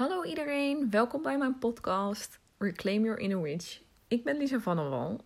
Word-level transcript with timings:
Hallo 0.00 0.24
iedereen, 0.24 0.90
welkom 0.90 1.22
bij 1.22 1.38
mijn 1.38 1.58
podcast 1.58 2.40
Reclaim 2.58 3.04
Your 3.04 3.18
Inner 3.18 3.42
Witch. 3.42 3.80
Ik 4.08 4.24
ben 4.24 4.36
Lisa 4.36 4.58
van 4.58 4.76
der 4.76 4.88
Wal 4.88 5.20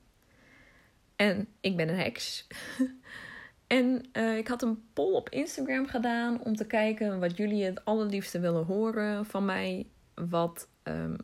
en 1.17 1.49
ik 1.61 1.77
ben 1.77 1.89
een 1.89 1.99
heks. 1.99 2.47
en 3.67 4.09
uh, 4.13 4.37
ik 4.37 4.49
had 4.49 4.63
een 4.63 4.83
poll 4.93 5.13
op 5.13 5.29
Instagram 5.29 5.87
gedaan 5.87 6.41
om 6.41 6.57
te 6.57 6.67
kijken 6.67 7.21
wat 7.21 7.37
jullie 7.37 7.65
het 7.65 7.85
allerliefste 7.85 8.41
willen 8.41 8.65
horen 8.65 9.27
van 9.27 9.45
mij. 9.45 9.87
Wat 10.15 10.69
um, 10.83 11.17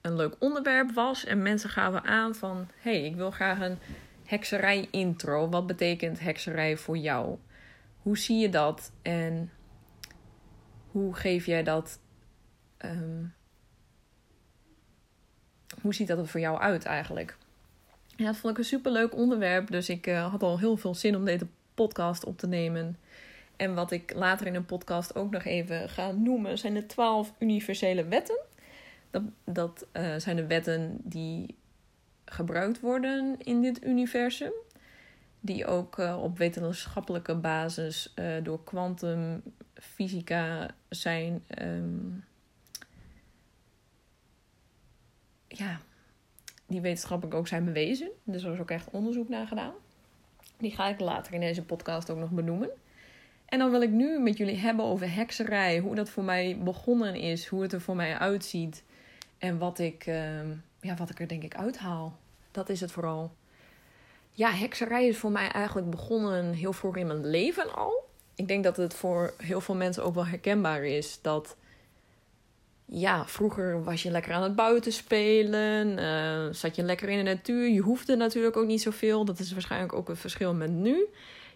een 0.00 0.16
leuk 0.16 0.36
onderwerp 0.38 0.92
was. 0.92 1.24
En 1.24 1.42
mensen 1.42 1.70
gaven 1.70 2.04
aan 2.04 2.34
van, 2.34 2.68
hey, 2.76 3.04
ik 3.04 3.16
wil 3.16 3.30
graag 3.30 3.60
een 3.60 3.78
hekserij 4.24 4.88
intro. 4.90 5.48
Wat 5.48 5.66
betekent 5.66 6.20
hekserij 6.20 6.76
voor 6.76 6.96
jou? 6.96 7.38
Hoe 8.02 8.18
zie 8.18 8.38
je 8.38 8.48
dat 8.48 8.92
en 9.02 9.50
hoe 10.90 11.14
geef 11.14 11.46
jij 11.46 11.62
dat 11.62 12.04
Um, 12.84 13.34
hoe 15.82 15.94
ziet 15.94 16.08
dat 16.08 16.18
er 16.18 16.28
voor 16.28 16.40
jou 16.40 16.60
uit 16.60 16.84
eigenlijk? 16.84 17.36
Ja, 18.16 18.26
dat 18.26 18.36
vond 18.36 18.52
ik 18.52 18.58
een 18.58 18.64
superleuk 18.64 19.14
onderwerp. 19.14 19.70
Dus 19.70 19.88
ik 19.88 20.06
uh, 20.06 20.30
had 20.30 20.42
al 20.42 20.58
heel 20.58 20.76
veel 20.76 20.94
zin 20.94 21.16
om 21.16 21.24
deze 21.24 21.46
podcast 21.74 22.24
op 22.24 22.38
te 22.38 22.46
nemen. 22.46 22.98
En 23.56 23.74
wat 23.74 23.90
ik 23.90 24.14
later 24.14 24.46
in 24.46 24.54
een 24.54 24.66
podcast 24.66 25.14
ook 25.14 25.30
nog 25.30 25.44
even 25.44 25.88
ga 25.88 26.10
noemen, 26.10 26.58
zijn 26.58 26.74
de 26.74 26.86
twaalf 26.86 27.32
universele 27.38 28.04
wetten. 28.04 28.38
Dat, 29.10 29.22
dat 29.44 29.86
uh, 29.92 30.16
zijn 30.16 30.36
de 30.36 30.46
wetten 30.46 30.98
die 31.02 31.54
gebruikt 32.24 32.80
worden 32.80 33.36
in 33.38 33.62
dit 33.62 33.84
universum. 33.84 34.52
Die 35.40 35.66
ook 35.66 35.98
uh, 35.98 36.22
op 36.22 36.38
wetenschappelijke 36.38 37.34
basis 37.34 38.14
door 38.42 38.64
kwantumfysica 38.64 40.70
zijn 40.88 41.44
um, 41.62 42.24
ja, 45.58 45.80
die 46.66 46.80
wetenschappelijk 46.80 47.36
ook 47.36 47.48
zijn 47.48 47.64
bewezen. 47.64 48.10
Dus 48.24 48.42
er 48.42 48.52
is 48.52 48.58
ook 48.58 48.70
echt 48.70 48.90
onderzoek 48.90 49.28
naar 49.28 49.46
gedaan. 49.46 49.72
Die 50.56 50.74
ga 50.74 50.88
ik 50.88 51.00
later 51.00 51.34
in 51.34 51.40
deze 51.40 51.62
podcast 51.62 52.10
ook 52.10 52.18
nog 52.18 52.30
benoemen. 52.30 52.70
En 53.46 53.58
dan 53.58 53.70
wil 53.70 53.82
ik 53.82 53.90
nu 53.90 54.18
met 54.18 54.36
jullie 54.36 54.56
hebben 54.56 54.84
over 54.84 55.14
hekserij. 55.14 55.78
Hoe 55.78 55.94
dat 55.94 56.10
voor 56.10 56.24
mij 56.24 56.58
begonnen 56.58 57.14
is. 57.14 57.46
Hoe 57.46 57.62
het 57.62 57.72
er 57.72 57.80
voor 57.80 57.96
mij 57.96 58.18
uitziet. 58.18 58.82
En 59.38 59.58
wat 59.58 59.78
ik, 59.78 60.06
uh, 60.06 60.40
ja, 60.80 60.94
wat 60.96 61.10
ik 61.10 61.20
er 61.20 61.28
denk 61.28 61.42
ik 61.42 61.56
uithaal. 61.56 62.18
Dat 62.50 62.68
is 62.68 62.80
het 62.80 62.92
vooral. 62.92 63.32
Ja, 64.32 64.50
hekserij 64.50 65.06
is 65.06 65.16
voor 65.16 65.30
mij 65.30 65.48
eigenlijk 65.48 65.90
begonnen 65.90 66.52
heel 66.52 66.72
vroeg 66.72 66.96
in 66.96 67.06
mijn 67.06 67.26
leven 67.26 67.74
al. 67.74 68.04
Ik 68.34 68.48
denk 68.48 68.64
dat 68.64 68.76
het 68.76 68.94
voor 68.94 69.34
heel 69.36 69.60
veel 69.60 69.74
mensen 69.74 70.04
ook 70.04 70.14
wel 70.14 70.26
herkenbaar 70.26 70.84
is. 70.84 71.18
Dat 71.22 71.56
ja, 72.88 73.26
vroeger 73.26 73.84
was 73.84 74.02
je 74.02 74.10
lekker 74.10 74.32
aan 74.32 74.42
het 74.42 74.56
buiten 74.56 74.92
spelen. 74.92 75.98
Uh, 75.98 76.52
zat 76.52 76.76
je 76.76 76.82
lekker 76.82 77.08
in 77.08 77.24
de 77.24 77.30
natuur. 77.30 77.68
Je 77.68 77.80
hoefde 77.80 78.16
natuurlijk 78.16 78.56
ook 78.56 78.66
niet 78.66 78.82
zoveel. 78.82 79.24
Dat 79.24 79.38
is 79.38 79.52
waarschijnlijk 79.52 79.92
ook 79.92 80.08
een 80.08 80.16
verschil 80.16 80.54
met 80.54 80.70
nu. 80.70 81.06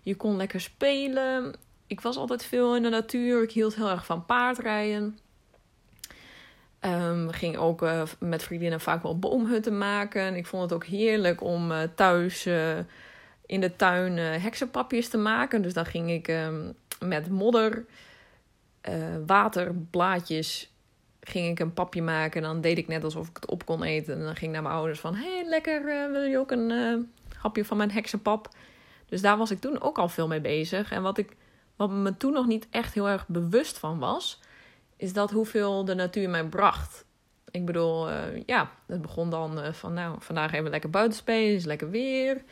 Je 0.02 0.14
kon 0.14 0.36
lekker 0.36 0.60
spelen. 0.60 1.54
Ik 1.86 2.00
was 2.00 2.16
altijd 2.16 2.44
veel 2.44 2.76
in 2.76 2.82
de 2.82 2.88
natuur. 2.88 3.42
Ik 3.42 3.52
hield 3.52 3.74
heel 3.74 3.90
erg 3.90 4.06
van 4.06 4.26
paardrijden. 4.26 5.18
Um, 6.80 7.30
ging 7.30 7.56
ook 7.56 7.82
uh, 7.82 8.02
met 8.18 8.42
vriendinnen 8.42 8.80
vaak 8.80 9.02
wel 9.02 9.18
boomhutten 9.18 9.78
maken. 9.78 10.34
Ik 10.34 10.46
vond 10.46 10.62
het 10.62 10.72
ook 10.72 10.84
heerlijk 10.84 11.42
om 11.42 11.70
uh, 11.70 11.78
thuis 11.94 12.46
in 13.46 13.60
de 13.60 13.76
tuin 13.76 14.16
heksenpapjes 14.16 15.08
te 15.08 15.18
maken. 15.18 15.62
Dus 15.62 15.72
dan 15.72 15.86
ging 15.86 16.10
ik 16.10 16.28
um, 16.28 16.72
met 17.00 17.28
modder, 17.28 17.84
water, 19.26 19.74
blaadjes 19.90 20.70
ging 21.20 21.48
ik 21.48 21.58
een 21.58 21.72
papje 21.72 22.02
maken. 22.02 22.42
En 22.42 22.48
dan 22.48 22.60
deed 22.60 22.78
ik 22.78 22.88
net 22.88 23.04
alsof 23.04 23.28
ik 23.28 23.36
het 23.36 23.46
op 23.46 23.66
kon 23.66 23.82
eten. 23.82 24.14
En 24.14 24.24
dan 24.24 24.36
ging 24.36 24.46
ik 24.46 24.50
naar 24.50 24.62
mijn 24.62 24.74
ouders 24.74 25.00
van... 25.00 25.14
hey, 25.14 25.44
lekker, 25.46 25.80
uh, 25.80 26.10
wil 26.12 26.22
je 26.22 26.38
ook 26.38 26.50
een 26.50 26.70
uh, 26.70 26.96
hapje 27.36 27.64
van 27.64 27.76
mijn 27.76 27.90
heksenpap? 27.90 28.48
Dus 29.06 29.20
daar 29.20 29.36
was 29.36 29.50
ik 29.50 29.60
toen 29.60 29.80
ook 29.80 29.98
al 29.98 30.08
veel 30.08 30.28
mee 30.28 30.40
bezig. 30.40 30.92
En 30.92 31.02
wat, 31.02 31.18
ik, 31.18 31.36
wat 31.76 31.90
me 31.90 32.16
toen 32.16 32.32
nog 32.32 32.46
niet 32.46 32.66
echt 32.70 32.94
heel 32.94 33.08
erg 33.08 33.28
bewust 33.28 33.78
van 33.78 33.98
was... 33.98 34.40
is 34.96 35.12
dat 35.12 35.30
hoeveel 35.30 35.84
de 35.84 35.94
natuur 35.94 36.30
mij 36.30 36.44
bracht. 36.44 37.04
Ik 37.50 37.66
bedoel, 37.66 38.10
uh, 38.10 38.16
ja, 38.46 38.70
het 38.86 39.02
begon 39.02 39.30
dan 39.30 39.74
van... 39.74 39.92
nou, 39.92 40.16
vandaag 40.18 40.52
even 40.52 40.70
lekker 40.70 40.90
buiten 40.90 41.18
spelen, 41.18 41.54
is 41.54 41.64
lekker 41.64 41.90
weer... 41.90 42.42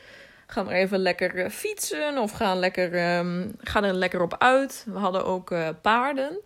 Gaan 0.51 0.67
we 0.67 0.73
even 0.73 0.99
lekker 0.99 1.51
fietsen 1.51 2.19
of 2.19 2.33
gaan, 2.33 2.59
lekker, 2.59 3.19
um, 3.19 3.55
gaan 3.59 3.85
er 3.85 3.93
lekker 3.93 4.23
op 4.23 4.37
uit. 4.39 4.87
We 4.89 4.99
hadden 4.99 5.25
ook 5.25 5.55
paarden, 5.83 6.41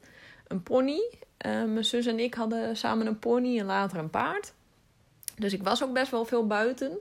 een 0.47 0.62
pony. 0.62 1.00
Uh, 1.47 1.64
mijn 1.64 1.84
zus 1.84 2.06
en 2.06 2.19
ik 2.19 2.34
hadden 2.34 2.76
samen 2.76 3.06
een 3.06 3.19
pony 3.19 3.58
en 3.58 3.66
later 3.66 3.98
een 3.98 4.10
paard. 4.10 4.53
Dus 5.36 5.53
ik 5.53 5.62
was 5.62 5.84
ook 5.84 5.92
best 5.92 6.10
wel 6.10 6.25
veel 6.25 6.47
buiten. 6.47 6.98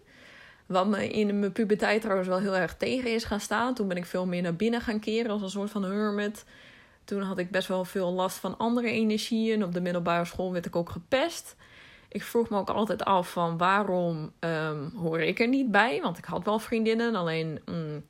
Wat 0.66 0.88
me 0.88 1.10
in 1.10 1.40
mijn 1.40 1.52
puberteit 1.52 2.02
trouwens 2.02 2.28
wel 2.30 2.40
heel 2.40 2.56
erg 2.56 2.78
tegen 2.78 3.14
is 3.14 3.24
gaan 3.24 3.40
staan. 3.40 3.74
Toen 3.74 3.88
ben 3.88 3.98
ik 3.98 4.06
veel 4.06 4.26
meer 4.26 4.42
naar 4.42 4.56
binnen 4.56 4.82
gaan 4.82 5.00
keren 5.00 5.32
als 5.32 5.42
een 5.42 5.50
soort 5.50 5.70
van 5.70 5.84
hermit. 5.84 6.46
Toen 7.04 7.22
had 7.22 7.38
ik 7.38 7.52
best 7.52 7.68
wel 7.68 7.86
veel 7.86 8.12
last 8.12 8.38
van 8.38 8.58
andere 8.58 8.90
energieën. 8.92 9.64
Op 9.64 9.74
de 9.74 9.82
middelbare 9.82 10.26
school 10.26 10.52
werd 10.52 10.66
ik 10.66 10.76
ook 10.76 10.90
gepest. 10.90 11.56
Ik 12.08 12.24
vroeg 12.24 12.50
me 12.50 12.58
ook 12.58 12.70
altijd 12.70 13.04
af 13.04 13.32
van 13.32 13.58
waarom 13.58 14.32
um, 14.40 14.92
hoor 14.96 15.20
ik 15.20 15.40
er 15.40 15.48
niet 15.48 15.72
bij? 15.72 16.02
Want 16.02 16.18
ik 16.18 16.26
had 16.26 16.46
wel 16.46 16.60
vriendinnen. 16.60 17.16
Alleen 17.16 17.62
mm, 17.66 18.04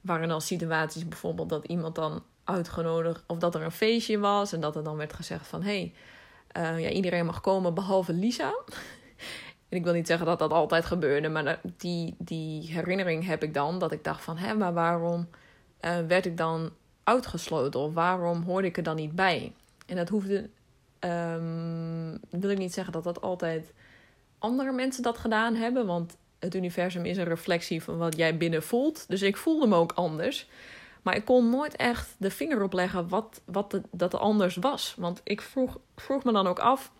waren 0.00 0.28
dan 0.28 0.40
situaties 0.40 1.08
bijvoorbeeld 1.08 1.48
dat 1.48 1.64
iemand 1.64 1.94
dan 1.94 2.22
uitgenodigd 2.44 3.22
of 3.26 3.38
dat 3.38 3.54
er 3.54 3.62
een 3.62 3.70
feestje 3.70 4.18
was 4.18 4.52
en 4.52 4.60
dat 4.60 4.76
er 4.76 4.84
dan 4.84 4.96
werd 4.96 5.12
gezegd 5.12 5.46
van 5.46 5.62
hey, 5.62 5.92
uh, 6.56 6.80
ja, 6.80 6.88
iedereen 6.88 7.26
mag 7.26 7.40
komen 7.40 7.74
behalve 7.74 8.12
Lisa. 8.12 8.54
en 9.68 9.76
ik 9.76 9.84
wil 9.84 9.92
niet 9.92 10.06
zeggen 10.06 10.26
dat 10.26 10.38
dat 10.38 10.52
altijd 10.52 10.84
gebeurde, 10.84 11.28
maar 11.28 11.60
die, 11.76 12.14
die 12.18 12.72
herinnering 12.72 13.26
heb 13.26 13.42
ik 13.42 13.54
dan 13.54 13.78
dat 13.78 13.92
ik 13.92 14.04
dacht 14.04 14.22
van 14.22 14.36
hé, 14.36 14.54
maar 14.54 14.72
waarom 14.72 15.28
uh, 15.80 15.98
werd 16.06 16.26
ik 16.26 16.36
dan 16.36 16.70
uitgesloten 17.04 17.80
of 17.80 17.94
waarom 17.94 18.42
hoorde 18.42 18.66
ik 18.66 18.76
er 18.76 18.82
dan 18.82 18.96
niet 18.96 19.14
bij? 19.14 19.52
En 19.86 19.96
dat 19.96 20.08
hoefde, 20.08 20.50
um, 21.00 22.18
wil 22.30 22.50
ik 22.50 22.58
niet 22.58 22.74
zeggen 22.74 22.92
dat 22.92 23.04
dat 23.04 23.20
altijd 23.20 23.72
andere 24.38 24.72
mensen 24.72 25.02
dat 25.02 25.18
gedaan 25.18 25.54
hebben, 25.54 25.86
want 25.86 26.16
het 26.38 26.54
universum 26.54 27.04
is 27.04 27.16
een 27.16 27.24
reflectie 27.24 27.82
van 27.82 27.98
wat 27.98 28.16
jij 28.16 28.36
binnen 28.36 28.62
voelt. 28.62 29.04
Dus 29.08 29.22
ik 29.22 29.36
voelde 29.36 29.66
me 29.66 29.76
ook 29.76 29.92
anders. 29.92 30.48
Maar 31.02 31.16
ik 31.16 31.24
kon 31.24 31.50
nooit 31.50 31.76
echt 31.76 32.14
de 32.18 32.30
vinger 32.30 32.62
op 32.62 32.72
leggen 32.72 33.08
wat, 33.08 33.40
wat 33.44 33.70
de, 33.70 33.82
dat 33.90 34.14
anders 34.14 34.56
was. 34.56 34.94
Want 34.98 35.20
ik 35.24 35.40
vroeg, 35.40 35.78
vroeg 35.96 36.24
me 36.24 36.32
dan 36.32 36.46
ook 36.46 36.58
af: 36.58 36.92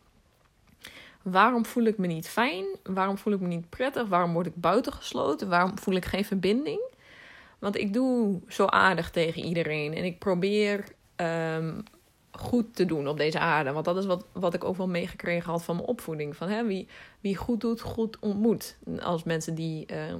waarom 1.22 1.66
voel 1.66 1.84
ik 1.84 1.98
me 1.98 2.06
niet 2.06 2.28
fijn? 2.28 2.64
Waarom 2.82 3.18
voel 3.18 3.32
ik 3.32 3.40
me 3.40 3.46
niet 3.46 3.68
prettig? 3.68 4.08
Waarom 4.08 4.32
word 4.32 4.46
ik 4.46 4.56
buitengesloten? 4.56 5.48
Waarom 5.48 5.78
voel 5.78 5.94
ik 5.94 6.04
geen 6.04 6.24
verbinding? 6.24 6.80
Want 7.58 7.76
ik 7.76 7.92
doe 7.92 8.40
zo 8.48 8.66
aardig 8.66 9.10
tegen 9.10 9.44
iedereen 9.44 9.94
en 9.94 10.04
ik 10.04 10.18
probeer 10.18 10.84
um, 11.16 11.82
goed 12.30 12.76
te 12.76 12.84
doen 12.84 13.08
op 13.08 13.16
deze 13.16 13.38
aarde. 13.38 13.72
Want 13.72 13.84
dat 13.84 13.96
is 13.96 14.06
wat, 14.06 14.24
wat 14.32 14.54
ik 14.54 14.64
ook 14.64 14.76
wel 14.76 14.88
meegekregen 14.88 15.50
had 15.50 15.62
van 15.62 15.76
mijn 15.76 15.88
opvoeding. 15.88 16.36
Van, 16.36 16.48
hè, 16.48 16.66
wie, 16.66 16.88
wie 17.20 17.36
goed 17.36 17.60
doet, 17.60 17.80
goed 17.80 18.18
ontmoet. 18.18 18.76
Als 19.00 19.22
mensen 19.22 19.54
die 19.54 19.86
uh, 19.92 20.14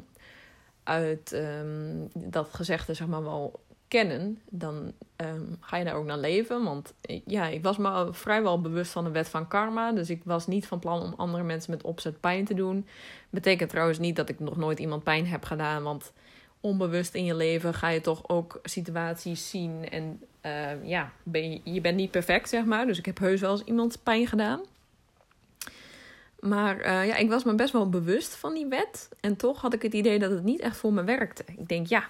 uit 0.83 1.33
um, 1.33 2.09
dat 2.15 2.49
gezegde 2.53 2.95
zeg 2.95 3.07
maar 3.07 3.23
wel 3.23 3.61
kennen, 3.91 4.41
dan 4.49 4.93
um, 5.17 5.57
ga 5.61 5.77
je 5.77 5.85
daar 5.85 5.95
ook 5.95 6.05
naar 6.05 6.19
leven. 6.19 6.65
Want 6.65 6.95
ja, 7.27 7.47
ik 7.47 7.63
was 7.63 7.77
me 7.77 8.09
vrijwel 8.13 8.61
bewust 8.61 8.93
van 8.93 9.05
de 9.05 9.11
wet 9.11 9.29
van 9.29 9.49
karma. 9.49 9.93
Dus 9.93 10.11
ik 10.11 10.21
was 10.25 10.47
niet 10.47 10.67
van 10.67 10.79
plan 10.79 11.03
om 11.03 11.15
andere 11.17 11.45
mensen 11.45 11.71
met 11.71 11.83
opzet 11.83 12.21
pijn 12.21 12.45
te 12.45 12.55
doen. 12.55 12.87
Betekent 13.31 13.71
trouwens 13.71 13.99
niet 13.99 14.17
dat 14.17 14.29
ik 14.29 14.41
nog 14.41 14.57
nooit 14.57 14.79
iemand 14.79 15.03
pijn 15.03 15.27
heb 15.27 15.45
gedaan. 15.45 15.83
Want 15.83 16.13
onbewust 16.61 17.15
in 17.15 17.25
je 17.25 17.35
leven 17.35 17.75
ga 17.75 17.89
je 17.89 18.01
toch 18.01 18.29
ook 18.29 18.61
situaties 18.63 19.51
zien. 19.51 19.89
En 19.91 20.23
uh, 20.47 20.89
ja, 20.89 21.13
je, 21.33 21.61
je, 21.65 21.81
bent 21.81 21.97
niet 21.97 22.11
perfect, 22.11 22.49
zeg 22.49 22.65
maar. 22.65 22.87
Dus 22.87 22.99
ik 22.99 23.07
heb 23.07 23.19
heus 23.19 23.41
wel 23.41 23.51
eens 23.51 23.65
iemand 23.65 24.03
pijn 24.03 24.27
gedaan. 24.27 24.61
Maar 26.41 26.77
uh, 26.77 27.07
ja, 27.07 27.17
ik 27.17 27.29
was 27.29 27.45
me 27.45 27.55
best 27.55 27.73
wel 27.73 27.89
bewust 27.89 28.35
van 28.35 28.55
die 28.55 28.67
wet. 28.67 29.09
En 29.21 29.37
toch 29.37 29.61
had 29.61 29.75
ik 29.75 29.83
het 29.83 29.93
idee 29.93 30.19
dat 30.19 30.31
het 30.31 30.45
niet 30.45 30.61
echt 30.61 30.77
voor 30.77 30.93
me 30.93 31.05
werkte. 31.05 31.45
Ik 31.57 31.69
denk, 31.69 31.87
ja, 31.87 32.09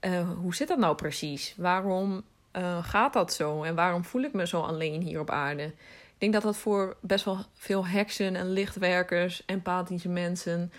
uh, 0.00 0.30
hoe 0.40 0.54
zit 0.54 0.68
dat 0.68 0.78
nou 0.78 0.94
precies? 0.94 1.54
Waarom 1.56 2.22
uh, 2.56 2.84
gaat 2.84 3.12
dat 3.12 3.32
zo? 3.32 3.62
En 3.62 3.74
waarom 3.74 4.04
voel 4.04 4.22
ik 4.22 4.32
me 4.32 4.46
zo 4.46 4.60
alleen 4.60 5.02
hier 5.02 5.20
op 5.20 5.30
aarde? 5.30 5.62
Ik 6.18 6.24
denk 6.24 6.32
dat 6.32 6.42
dat 6.42 6.56
voor 6.56 6.96
best 7.00 7.24
wel 7.24 7.38
veel 7.54 7.86
heksen 7.86 8.36
en 8.36 8.50
lichtwerkers, 8.52 9.42
empathische 9.46 10.08
mensen, 10.08 10.72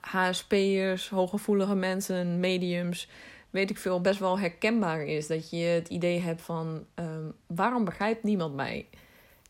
HSP'ers, 0.00 1.08
hooggevoelige 1.08 1.74
mensen, 1.74 2.40
mediums, 2.40 3.08
weet 3.50 3.70
ik 3.70 3.78
veel, 3.78 4.00
best 4.00 4.18
wel 4.18 4.38
herkenbaar 4.38 5.02
is. 5.02 5.26
Dat 5.26 5.50
je 5.50 5.56
het 5.56 5.88
idee 5.88 6.20
hebt 6.20 6.42
van 6.42 6.84
um, 6.94 7.34
waarom 7.46 7.84
begrijpt 7.84 8.22
niemand 8.22 8.54
mij? 8.54 8.86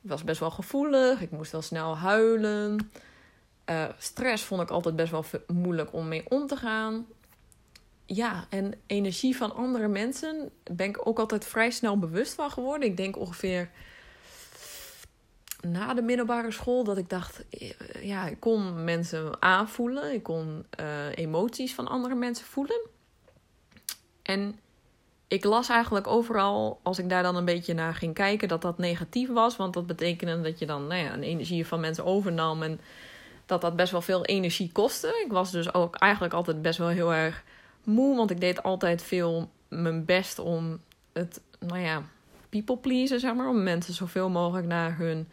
Ik 0.02 0.10
was 0.10 0.24
best 0.24 0.40
wel 0.40 0.50
gevoelig, 0.50 1.20
ik 1.20 1.30
moest 1.30 1.52
wel 1.52 1.62
snel 1.62 1.96
huilen. 1.96 2.90
Uh, 3.70 3.84
stress 3.98 4.44
vond 4.44 4.62
ik 4.62 4.70
altijd 4.70 4.96
best 4.96 5.10
wel 5.10 5.24
moeilijk 5.46 5.92
om 5.92 6.08
mee 6.08 6.24
om 6.28 6.46
te 6.46 6.56
gaan 6.56 7.06
ja, 8.14 8.46
en 8.48 8.74
energie 8.86 9.36
van 9.36 9.54
andere 9.54 9.88
mensen 9.88 10.50
ben 10.70 10.88
ik 10.88 11.06
ook 11.06 11.18
altijd 11.18 11.44
vrij 11.44 11.70
snel 11.70 11.98
bewust 11.98 12.34
van 12.34 12.50
geworden. 12.50 12.88
Ik 12.88 12.96
denk 12.96 13.16
ongeveer 13.16 13.70
na 15.60 15.94
de 15.94 16.02
middelbare 16.02 16.50
school 16.50 16.84
dat 16.84 16.98
ik 16.98 17.08
dacht, 17.08 17.44
eh, 17.50 17.70
ja, 18.02 18.26
ik 18.26 18.40
kon 18.40 18.84
mensen 18.84 19.42
aanvoelen. 19.42 20.12
Ik 20.12 20.22
kon 20.22 20.66
uh, 20.80 20.86
emoties 21.14 21.74
van 21.74 21.88
andere 21.88 22.14
mensen 22.14 22.46
voelen. 22.46 22.80
En 24.22 24.58
ik 25.28 25.44
las 25.44 25.68
eigenlijk 25.68 26.06
overal, 26.06 26.80
als 26.82 26.98
ik 26.98 27.08
daar 27.08 27.22
dan 27.22 27.36
een 27.36 27.44
beetje 27.44 27.74
naar 27.74 27.94
ging 27.94 28.14
kijken, 28.14 28.48
dat 28.48 28.62
dat 28.62 28.78
negatief 28.78 29.28
was. 29.28 29.56
Want 29.56 29.74
dat 29.74 29.86
betekende 29.86 30.40
dat 30.40 30.58
je 30.58 30.66
dan 30.66 30.86
nou 30.86 31.02
ja, 31.02 31.12
een 31.12 31.22
energie 31.22 31.66
van 31.66 31.80
mensen 31.80 32.04
overnam. 32.04 32.62
En 32.62 32.80
dat 33.46 33.60
dat 33.60 33.76
best 33.76 33.92
wel 33.92 34.02
veel 34.02 34.24
energie 34.24 34.72
kostte. 34.72 35.22
Ik 35.24 35.32
was 35.32 35.50
dus 35.50 35.74
ook 35.74 35.96
eigenlijk 35.96 36.34
altijd 36.34 36.62
best 36.62 36.78
wel 36.78 36.88
heel 36.88 37.14
erg 37.14 37.44
moe. 37.84 38.16
Want 38.16 38.30
ik 38.30 38.40
deed 38.40 38.62
altijd 38.62 39.02
veel 39.02 39.50
mijn 39.68 40.04
best 40.04 40.38
om 40.38 40.80
het, 41.12 41.40
nou 41.58 41.80
ja, 41.80 42.02
people 42.48 42.76
pleasen, 42.76 43.20
zeg 43.20 43.34
maar. 43.34 43.48
Om 43.48 43.62
mensen 43.62 43.94
zoveel 43.94 44.28
mogelijk 44.28 44.66
naar 44.66 44.96
hun 44.98 45.28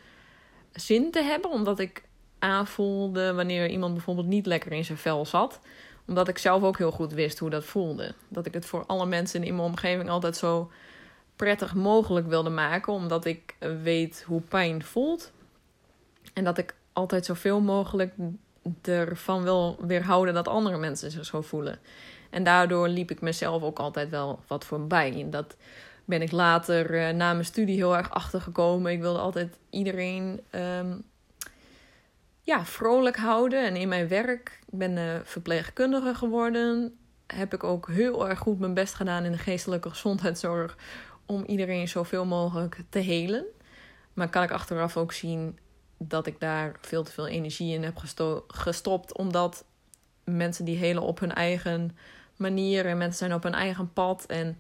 zin 0.72 1.12
te 1.12 1.22
hebben. 1.22 1.52
Omdat 1.52 1.80
ik 1.80 2.04
aanvoelde 2.40 3.34
wanneer 3.34 3.70
iemand 3.70 3.94
bijvoorbeeld 3.94 4.28
niet 4.28 4.46
lekker 4.46 4.72
in 4.72 4.86
zijn 4.86 4.98
vel 4.98 5.26
zat. 5.26 5.60
Omdat 6.08 6.28
ik 6.28 6.38
zelf 6.38 6.64
ook 6.64 6.78
heel 6.78 6.92
goed 6.92 7.14
wist 7.14 7.40
hoe 7.40 7.50
dat 7.50 7.66
voelde. 7.66 8.14
Dat 8.28 8.46
ik 8.46 8.54
het 8.54 8.66
voor 8.66 8.86
alle 8.86 9.06
mensen 9.06 9.44
in 9.44 9.56
mijn 9.56 9.68
omgeving 9.68 10.10
altijd 10.10 10.38
zo 10.38 10.72
prettig 11.36 11.76
mogelijk 11.76 12.28
wilde 12.28 12.50
maken. 12.50 12.94
Omdat 12.94 13.26
ik 13.26 13.56
weet 13.84 14.24
hoe 14.28 14.42
pijn 14.42 14.84
voelt. 14.84 15.32
En 16.34 16.44
dat 16.44 16.58
ik 16.58 16.76
altijd 16.94 17.26
zoveel 17.26 17.60
mogelijk 17.60 18.14
ervan 18.82 19.44
wil 19.44 19.78
weerhouden 19.82 20.34
dat 20.34 20.48
andere 20.48 20.78
mensen 20.78 21.12
zich 21.12 21.26
zo 21.26 21.42
voelen. 21.42 21.80
En 22.30 22.44
daardoor 22.44 22.88
liep 22.88 23.12
ik 23.12 23.22
mezelf 23.22 23.64
ook 23.64 23.80
altijd 23.80 24.10
wel 24.10 24.40
wat 24.48 24.66
voorbij. 24.66 25.22
En 25.22 25.30
dat 25.30 25.56
ben 26.06 26.22
ik 26.22 26.32
later 26.32 26.94
uh, 26.94 27.10
na 27.10 27.34
mijn 27.34 27.46
studie 27.46 27.76
heel 27.76 27.98
erg 27.98 28.10
achtergekomen. 28.10 28.92
Ik 28.92 29.02
wilde 29.02 29.20
altijd 29.20 29.58
iedereen 29.70 30.42
um, 30.52 31.04
ja, 32.42 32.66
vrolijk 32.66 33.18
houden. 33.18 33.66
En 33.66 33.76
in 33.76 33.88
mijn 33.88 34.08
werk, 34.08 34.60
ik 34.72 34.78
ben 34.78 34.98
uh, 34.98 35.16
verpleegkundige 35.24 36.16
geworden, 36.16 36.98
heb 37.28 37.54
ik 37.54 37.64
ook 37.64 37.88
heel 37.88 38.30
erg 38.30 38.40
goed 38.40 38.60
mijn 38.60 38.74
best 38.74 38.94
gedaan 38.94 39.24
in 39.24 39.32
de 39.32 39.38
geestelijke 39.38 39.90
gezondheidszorg 39.90 40.78
om 41.26 41.44
iedereen 41.46 41.88
zoveel 41.88 42.26
mogelijk 42.26 42.82
te 42.90 43.00
helen. 43.00 43.46
Maar 44.14 44.30
kan 44.30 44.44
ik 44.44 44.52
achteraf 44.52 44.98
ook 44.98 45.14
zien 45.14 45.60
dat 45.98 46.28
ik 46.28 46.40
daar 46.40 46.76
veel 46.82 47.04
te 47.04 47.12
veel 47.12 47.28
energie 47.28 47.74
in 47.74 47.84
heb 47.84 47.98
gestopt, 48.48 49.18
omdat 49.18 49.66
mensen 50.24 50.66
die 50.66 50.78
helen 50.78 51.04
op 51.04 51.20
hun 51.20 51.34
eigen 51.34 51.98
manier 52.38 52.86
en 52.86 52.98
mensen 52.98 53.18
zijn 53.18 53.34
op 53.34 53.44
hun 53.44 53.54
eigen 53.54 53.94
pad 53.94 54.26
en 54.26 54.60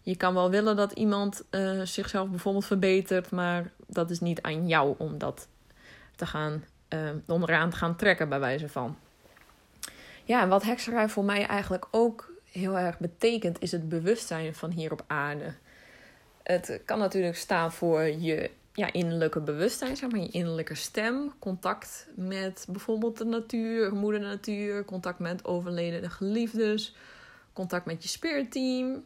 je 0.00 0.16
kan 0.16 0.34
wel 0.34 0.50
willen 0.50 0.76
dat 0.76 0.92
iemand 0.92 1.44
uh, 1.50 1.80
zichzelf 1.82 2.28
bijvoorbeeld 2.28 2.66
verbetert, 2.66 3.30
maar 3.30 3.70
dat 3.86 4.10
is 4.10 4.20
niet 4.20 4.42
aan 4.42 4.68
jou 4.68 4.94
om 4.98 5.18
dat 5.18 5.48
te 6.16 6.26
gaan, 6.26 6.64
uh, 6.88 7.00
onderaan 7.26 7.70
te 7.70 7.76
gaan 7.76 7.96
trekken, 7.96 8.28
bij 8.28 8.40
wijze 8.40 8.68
van. 8.68 8.96
Ja, 10.24 10.48
wat 10.48 10.62
hekserij 10.62 11.08
voor 11.08 11.24
mij 11.24 11.46
eigenlijk 11.46 11.86
ook 11.90 12.32
heel 12.50 12.78
erg 12.78 12.98
betekent, 12.98 13.62
is 13.62 13.72
het 13.72 13.88
bewustzijn 13.88 14.54
van 14.54 14.70
hier 14.70 14.92
op 14.92 15.04
aarde. 15.06 15.54
Het 16.42 16.80
kan 16.84 16.98
natuurlijk 16.98 17.36
staan 17.36 17.72
voor 17.72 18.02
je 18.02 18.50
ja, 18.72 18.92
innerlijke 18.92 19.40
bewustzijn, 19.40 19.96
zeg 19.96 20.10
maar, 20.10 20.20
je 20.20 20.28
innerlijke 20.28 20.74
stem, 20.74 21.32
contact 21.38 22.06
met 22.14 22.66
bijvoorbeeld 22.68 23.18
de 23.18 23.24
natuur, 23.24 23.94
moeder 23.94 24.20
natuur, 24.20 24.84
contact 24.84 25.18
met 25.18 25.44
overledene 25.44 26.10
geliefdes, 26.10 26.96
contact 27.54 27.86
met 27.86 28.02
je 28.02 28.08
spiritteam, 28.08 29.04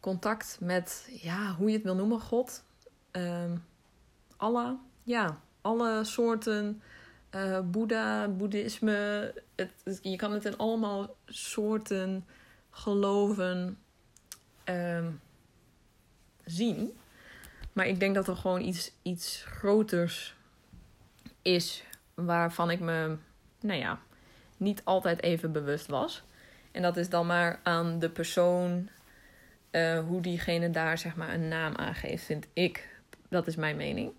contact 0.00 0.56
met, 0.60 1.08
ja, 1.22 1.54
hoe 1.54 1.68
je 1.68 1.74
het 1.74 1.84
wil 1.84 1.94
noemen, 1.94 2.20
God, 2.20 2.64
um, 3.12 3.64
Allah, 4.36 4.78
ja, 5.02 5.40
alle 5.60 6.04
soorten 6.04 6.82
uh, 7.34 7.60
Boeddha, 7.60 8.28
Boeddhisme. 8.28 9.32
Het, 9.54 9.98
je 10.02 10.16
kan 10.16 10.32
het 10.32 10.44
in 10.44 10.56
allemaal 10.56 11.16
soorten 11.26 12.26
geloven 12.70 13.78
um, 14.64 15.20
zien. 16.44 16.96
Maar 17.72 17.86
ik 17.86 18.00
denk 18.00 18.14
dat 18.14 18.28
er 18.28 18.36
gewoon 18.36 18.60
iets, 18.60 18.92
iets 19.02 19.44
groters 19.46 20.34
is 21.42 21.84
waarvan 22.14 22.70
ik 22.70 22.80
me, 22.80 23.16
nou 23.60 23.78
ja, 23.78 24.00
niet 24.56 24.80
altijd 24.84 25.22
even 25.22 25.52
bewust 25.52 25.86
was. 25.86 26.22
En 26.74 26.82
dat 26.82 26.96
is 26.96 27.08
dan 27.08 27.26
maar 27.26 27.60
aan 27.62 27.98
de 27.98 28.10
persoon 28.10 28.88
uh, 29.70 29.98
hoe 29.98 30.20
diegene 30.20 30.70
daar 30.70 30.98
zeg 30.98 31.16
maar 31.16 31.34
een 31.34 31.48
naam 31.48 31.76
aan 31.76 31.94
geeft, 31.94 32.24
vind 32.24 32.46
ik. 32.52 32.88
Dat 33.28 33.46
is 33.46 33.56
mijn 33.56 33.76
mening. 33.76 34.12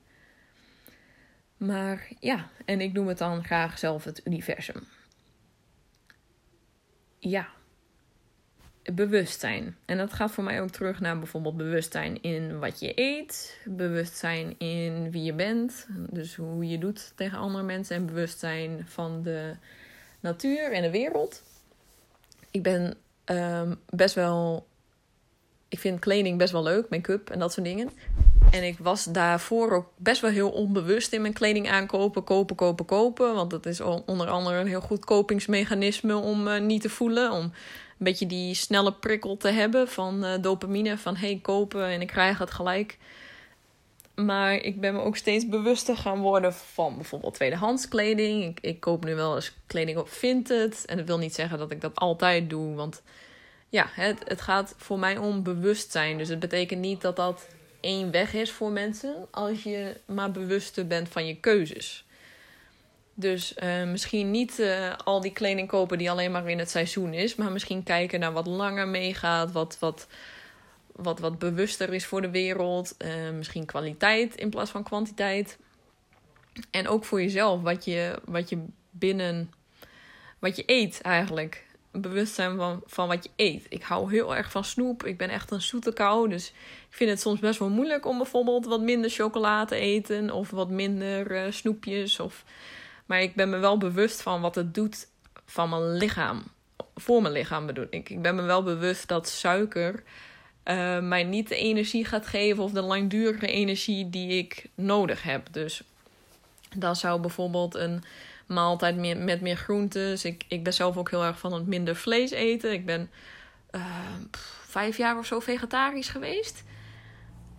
Maar 1.58 2.08
ja, 2.20 2.48
en 2.66 2.82
ik 2.82 2.94
noem 2.94 3.08
het 3.08 3.18
dan 3.18 3.44
graag 3.44 3.80
zelf 3.80 4.04
het 4.04 4.22
universum. 4.26 4.84
Ja, 7.20 7.48
bewustzijn. 8.94 9.78
En 9.86 9.98
dat 9.98 10.14
gaat 10.14 10.32
voor 10.32 10.44
mij 10.44 10.62
ook 10.62 10.70
terug 10.70 11.00
naar 11.00 11.18
bijvoorbeeld 11.18 11.58
bewustzijn 11.58 12.22
in 12.22 12.60
wat 12.60 12.80
je 12.80 12.92
eet, 12.96 13.60
bewustzijn 13.66 14.56
in 14.58 15.12
wie 15.12 15.24
je 15.24 15.34
bent, 15.34 15.88
dus 15.90 16.36
hoe 16.36 16.68
je 16.68 16.78
doet 16.78 17.12
tegen 17.16 17.38
andere 17.38 17.64
mensen 17.64 17.96
en 17.96 18.06
bewustzijn 18.06 18.88
van 18.88 19.24
de 19.24 19.56
natuur 20.20 20.72
en 20.72 20.82
de 20.82 20.92
wereld. 20.92 21.44
Ik 22.56 22.64
ben 22.64 22.98
um, 23.26 23.80
best 23.90 24.16
wel 24.16 24.68
ik 25.70 25.80
vind 25.80 26.00
kleding 26.00 26.38
best 26.38 26.52
wel 26.52 26.64
leuk, 26.64 26.90
make-up 26.90 27.30
en 27.30 27.40
dat 27.40 27.54
soort 27.54 27.66
dingen. 27.66 27.90
En 28.52 28.64
ik 28.64 28.78
was 28.80 29.04
daarvoor 29.04 29.72
ook 29.72 29.88
best 29.98 30.22
wel 30.22 30.32
heel 30.32 30.50
onbewust 30.50 31.14
in 31.14 31.22
mijn 31.22 31.34
kleding 31.34 31.70
aankopen. 31.70 32.24
Kopen, 32.24 32.56
kopen, 32.56 32.86
kopen. 32.86 33.34
Want 33.34 33.52
dat 33.52 33.66
is 33.66 33.82
onder 33.82 34.28
andere 34.28 34.60
een 34.60 34.68
heel 34.68 34.82
goed 34.82 35.06
kopingsmechanisme 35.06 36.16
om 36.16 36.48
uh, 36.48 36.60
niet 36.60 36.82
te 36.82 36.90
voelen. 36.90 37.32
Om 37.32 37.42
een 37.44 37.52
beetje 37.98 38.28
die 38.28 38.56
snelle 38.56 38.94
prikkel 38.94 39.38
te 39.38 39.50
hebben 39.50 39.88
van 39.88 40.26
uh, 40.26 40.32
dopamine. 40.42 40.98
Van 40.98 41.16
hey, 41.16 41.40
kopen 41.42 41.86
en 41.86 42.02
ik 42.02 42.08
krijg 42.08 42.38
het 42.38 42.52
gelijk. 42.52 42.98
Maar 44.16 44.54
ik 44.54 44.80
ben 44.80 44.94
me 44.94 45.02
ook 45.02 45.18
steeds 45.18 45.48
bewuster 45.48 45.98
gaan 45.98 46.20
worden 46.20 46.54
van 46.54 46.96
bijvoorbeeld 46.96 47.34
tweedehands 47.34 47.88
kleding. 47.88 48.44
Ik, 48.44 48.60
ik 48.62 48.80
koop 48.80 49.06
nu 49.06 49.16
wel 49.16 49.36
eens 49.36 49.52
kleding 49.68 49.98
op 49.98 50.10
Vinted. 50.10 50.86
En 50.86 50.98
dat 50.98 51.06
wil 51.06 51.18
niet 51.18 51.36
zeggen 51.36 51.58
dat 51.58 51.72
ik 51.72 51.82
dat 51.82 51.96
altijd 51.96 52.50
doe. 52.50 52.76
Want 52.76 53.02
ja, 53.70 53.88
het, 53.92 54.20
het 54.26 54.42
gaat 54.42 54.76
voor 54.78 55.00
mij 55.00 55.18
om 55.18 55.44
bewustzijn. 55.44 56.18
Dus 56.18 56.30
het 56.30 56.40
betekent 56.40 56.82
niet 56.82 57.02
dat 57.02 57.16
dat 57.16 57.48
één 57.80 58.12
weg 58.12 58.34
is 58.34 58.52
voor 58.52 58.72
mensen 58.72 59.28
als 59.32 59.64
je 59.64 59.98
maar 60.06 60.32
bewuster 60.32 60.88
bent 60.88 61.10
van 61.10 61.28
je 61.28 61.36
keuzes. 61.36 62.06
Dus 63.14 63.54
uh, 63.64 63.84
misschien 63.84 64.32
niet 64.32 64.60
uh, 64.60 64.94
al 65.04 65.22
die 65.22 65.32
kleding 65.32 65.68
kopen 65.68 65.98
die 65.98 66.12
alleen 66.12 66.32
maar 66.32 66.50
in 66.50 66.60
het 66.60 66.70
seizoen 66.70 67.14
is, 67.14 67.36
maar 67.36 67.52
misschien 67.52 67.84
kijken 67.84 68.20
naar 68.20 68.32
wat 68.32 68.48
langer 68.48 68.88
meegaat, 68.88 69.52
wat, 69.52 69.78
wat, 69.80 70.08
wat, 70.96 71.20
wat 71.20 71.40
bewuster 71.40 71.94
is 71.94 72.06
voor 72.06 72.22
de 72.22 72.30
wereld. 72.30 72.96
Uh, 72.98 73.32
misschien 73.32 73.66
kwaliteit 73.66 74.36
in 74.36 74.50
plaats 74.50 74.72
van 74.72 74.84
kwantiteit. 74.84 75.58
En 76.72 76.88
ook 76.88 77.06
voor 77.06 77.22
jezelf, 77.22 77.62
wat 77.62 77.86
je, 77.86 78.20
wat 78.26 78.50
je 78.50 78.64
binnen, 78.90 79.52
wat 80.40 80.56
je 80.56 80.64
eet 80.66 81.02
eigenlijk 81.02 81.66
bewustzijn 82.02 82.56
van, 82.56 82.82
van 82.86 83.08
wat 83.08 83.24
je 83.24 83.30
eet. 83.36 83.66
Ik 83.70 83.84
hou 83.84 84.12
heel 84.12 84.36
erg 84.36 84.52
van 84.52 84.64
snoep. 84.64 85.06
Ik 85.06 85.18
ben 85.18 85.30
echt 85.30 85.52
een 85.52 85.62
zoete 85.62 85.94
kou. 85.94 86.30
Dus 86.30 86.48
ik 86.90 86.96
vind 86.96 87.10
het 87.10 87.22
soms 87.22 87.40
best 87.40 87.60
wel 87.60 87.70
moeilijk 87.70 88.06
om 88.06 88.18
bijvoorbeeld 88.18 88.66
wat 88.66 88.82
minder 88.82 89.10
chocolade 89.10 89.70
te 89.70 89.76
eten. 89.76 90.32
Of 90.32 90.50
wat 90.50 90.70
minder 90.70 91.46
uh, 91.46 91.52
snoepjes. 91.52 92.20
Of... 92.20 92.44
Maar 93.06 93.22
ik 93.22 93.36
ben 93.36 93.50
me 93.50 93.58
wel 93.58 93.78
bewust 93.78 94.22
van 94.22 94.42
wat 94.42 94.56
het 94.56 94.74
doet 94.74 95.08
van 95.46 95.70
mijn 95.70 95.98
lichaam. 95.98 96.44
Voor 96.96 97.22
mijn 97.22 97.34
lichaam 97.34 97.66
bedoel 97.66 97.88
ik. 97.90 98.10
Ik 98.10 98.22
ben 98.22 98.36
me 98.36 98.42
wel 98.42 98.64
bewust 98.64 99.08
dat 99.08 99.30
suiker 99.30 100.04
uh, 100.66 101.00
mij 101.00 101.24
niet 101.24 101.48
de 101.48 101.56
energie 101.56 102.06
gaat 102.06 102.28
geven. 102.28 102.64
Of 102.64 102.72
de 102.72 102.82
langdurige 102.82 103.48
energie 103.48 104.10
die 104.10 104.38
ik 104.38 104.66
nodig 104.76 105.24
heb. 105.24 105.48
Dus 105.52 105.84
dan 106.76 106.96
zou 106.96 107.22
bijvoorbeeld 107.22 107.76
een 107.76 108.04
maaltijd 108.46 108.96
meer, 108.96 109.18
met 109.18 109.42
meer 109.42 109.58
groentes. 109.58 110.26
Ik, 110.26 110.46
ik 110.48 110.64
ben 110.64 110.74
zelf 110.74 110.98
ook 110.98 111.10
heel 111.10 111.24
erg 111.24 111.40
van 111.40 111.54
het 111.54 111.68
minder 111.68 111.96
vlees 111.96 112.32
eten. 112.32 112.72
Ik 112.72 112.86
ben 112.86 113.10
uh, 113.72 113.86
vijf 114.68 114.98
jaar 114.98 115.18
of 115.18 115.26
zo 115.26 115.40
vegetarisch 115.40 116.10
geweest. 116.10 116.64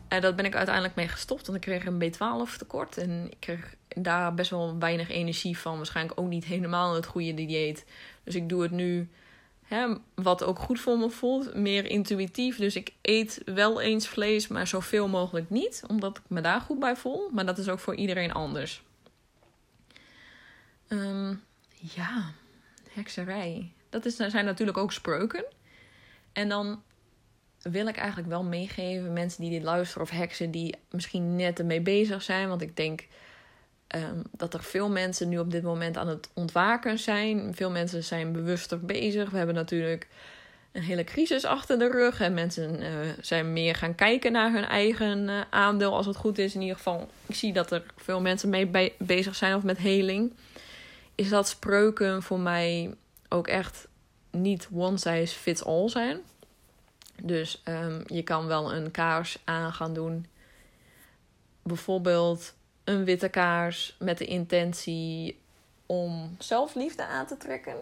En 0.09 0.21
dat 0.21 0.37
ben 0.37 0.45
ik 0.45 0.55
uiteindelijk 0.55 0.95
mee 0.95 1.09
gestopt, 1.09 1.47
want 1.47 1.65
ik 1.65 1.65
kreeg 1.65 1.87
een 1.87 2.03
B12 2.03 2.57
tekort. 2.57 2.99
En 2.99 3.27
ik 3.31 3.37
kreeg 3.41 3.75
daar 3.89 4.35
best 4.35 4.51
wel 4.51 4.79
weinig 4.79 5.11
energie 5.11 5.59
van. 5.59 5.77
Waarschijnlijk 5.77 6.21
ook 6.21 6.29
niet 6.29 6.45
helemaal 6.45 6.95
het 6.95 7.07
goede 7.07 7.35
dieet. 7.35 7.85
Dus 8.25 8.35
ik 8.35 8.49
doe 8.49 8.63
het 8.63 8.71
nu, 8.71 9.09
hè, 9.67 9.95
wat 10.15 10.45
ook 10.45 10.59
goed 10.59 10.81
voor 10.81 10.99
me 10.99 11.11
voelt, 11.11 11.55
meer 11.55 11.87
intuïtief. 11.87 12.57
Dus 12.57 12.77
ik 12.77 12.93
eet 13.03 13.43
wel 13.45 13.81
eens 13.81 14.09
vlees, 14.09 14.49
maar 14.49 14.67
zoveel 14.67 15.09
mogelijk 15.09 15.51
niet. 15.51 15.83
Omdat 15.87 16.19
ik 16.19 16.23
me 16.29 16.41
daar 16.41 16.61
goed 16.61 16.79
bij 16.79 16.97
voel. 16.97 17.31
Maar 17.33 17.47
dat 17.47 17.59
is 17.59 17.69
ook 17.69 17.79
voor 17.79 17.95
iedereen 17.95 18.33
anders. 18.33 18.83
Um, 20.89 21.43
ja, 21.77 22.33
hekserij. 22.91 23.73
Dat 23.89 24.05
is, 24.05 24.17
zijn 24.17 24.45
natuurlijk 24.45 24.79
ook 24.79 24.93
spreuken. 24.93 25.45
En 26.33 26.49
dan 26.49 26.83
wil 27.63 27.87
ik 27.87 27.97
eigenlijk 27.97 28.29
wel 28.29 28.43
meegeven. 28.43 29.13
Mensen 29.13 29.43
die 29.43 29.51
dit 29.51 29.63
luisteren 29.63 30.03
of 30.03 30.11
heksen 30.11 30.51
die 30.51 30.75
misschien 30.91 31.37
net 31.37 31.59
ermee 31.59 31.81
bezig 31.81 32.23
zijn. 32.23 32.49
Want 32.49 32.63
ik 32.63 32.77
denk 32.77 33.07
ehm, 33.87 34.21
dat 34.31 34.55
er 34.55 34.63
veel 34.63 34.91
mensen 34.91 35.29
nu 35.29 35.39
op 35.39 35.51
dit 35.51 35.63
moment 35.63 35.97
aan 35.97 36.09
het 36.09 36.29
ontwaken 36.35 36.99
zijn. 36.99 37.55
Veel 37.55 37.71
mensen 37.71 38.05
zijn 38.05 38.33
bewuster 38.33 38.81
bezig. 38.81 39.31
We 39.31 39.37
hebben 39.37 39.55
natuurlijk 39.55 40.09
een 40.73 40.83
hele 40.83 41.05
crisis 41.05 41.45
achter 41.45 41.79
de 41.79 41.91
rug. 41.91 42.21
En 42.21 42.35
mensen 42.35 42.83
uh, 42.83 42.89
zijn 43.21 43.53
meer 43.53 43.75
gaan 43.75 43.95
kijken 43.95 44.33
naar 44.33 44.53
hun 44.53 44.65
eigen 44.65 45.29
uh, 45.29 45.41
aandeel 45.51 45.97
als 45.97 46.07
het 46.07 46.17
goed 46.17 46.39
is. 46.39 46.55
In 46.55 46.61
ieder 46.61 46.77
geval, 46.77 47.09
ik 47.27 47.35
zie 47.35 47.53
dat 47.53 47.71
er 47.71 47.83
veel 47.97 48.21
mensen 48.21 48.49
mee 48.49 48.93
bezig 48.99 49.35
zijn 49.35 49.55
of 49.55 49.63
met 49.63 49.79
heling. 49.79 50.33
Is 51.15 51.29
dat 51.29 51.49
spreuken 51.49 52.23
voor 52.23 52.41
mij 52.41 52.95
ook 53.29 53.49
echt 53.49 53.89
niet 54.31 54.69
one 54.73 54.99
size 54.99 55.35
fits 55.35 55.65
all 55.65 55.89
zijn. 55.89 56.21
Dus 57.23 57.63
um, 57.65 58.03
je 58.07 58.23
kan 58.23 58.47
wel 58.47 58.75
een 58.75 58.91
kaars 58.91 59.39
aan 59.45 59.73
gaan 59.73 59.95
doen. 59.95 60.27
Bijvoorbeeld 61.63 62.55
een 62.87 63.05
witte 63.05 63.29
kaars 63.29 63.97
met 63.99 64.19
de 64.19 64.25
intentie 64.25 65.39
om 65.87 66.37
zelfliefde 66.39 67.07
aan 67.07 67.27
te 67.27 67.37
trekken. 67.37 67.75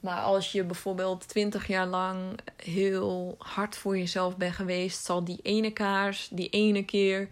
Maar 0.00 0.20
als 0.20 0.52
je 0.52 0.64
bijvoorbeeld 0.64 1.28
twintig 1.28 1.66
jaar 1.66 1.86
lang 1.86 2.38
heel 2.56 3.34
hard 3.38 3.76
voor 3.76 3.98
jezelf 3.98 4.36
bent 4.36 4.54
geweest, 4.54 5.04
zal 5.04 5.24
die 5.24 5.38
ene 5.42 5.70
kaars, 5.70 6.28
die 6.32 6.48
ene 6.48 6.84
keer 6.84 7.28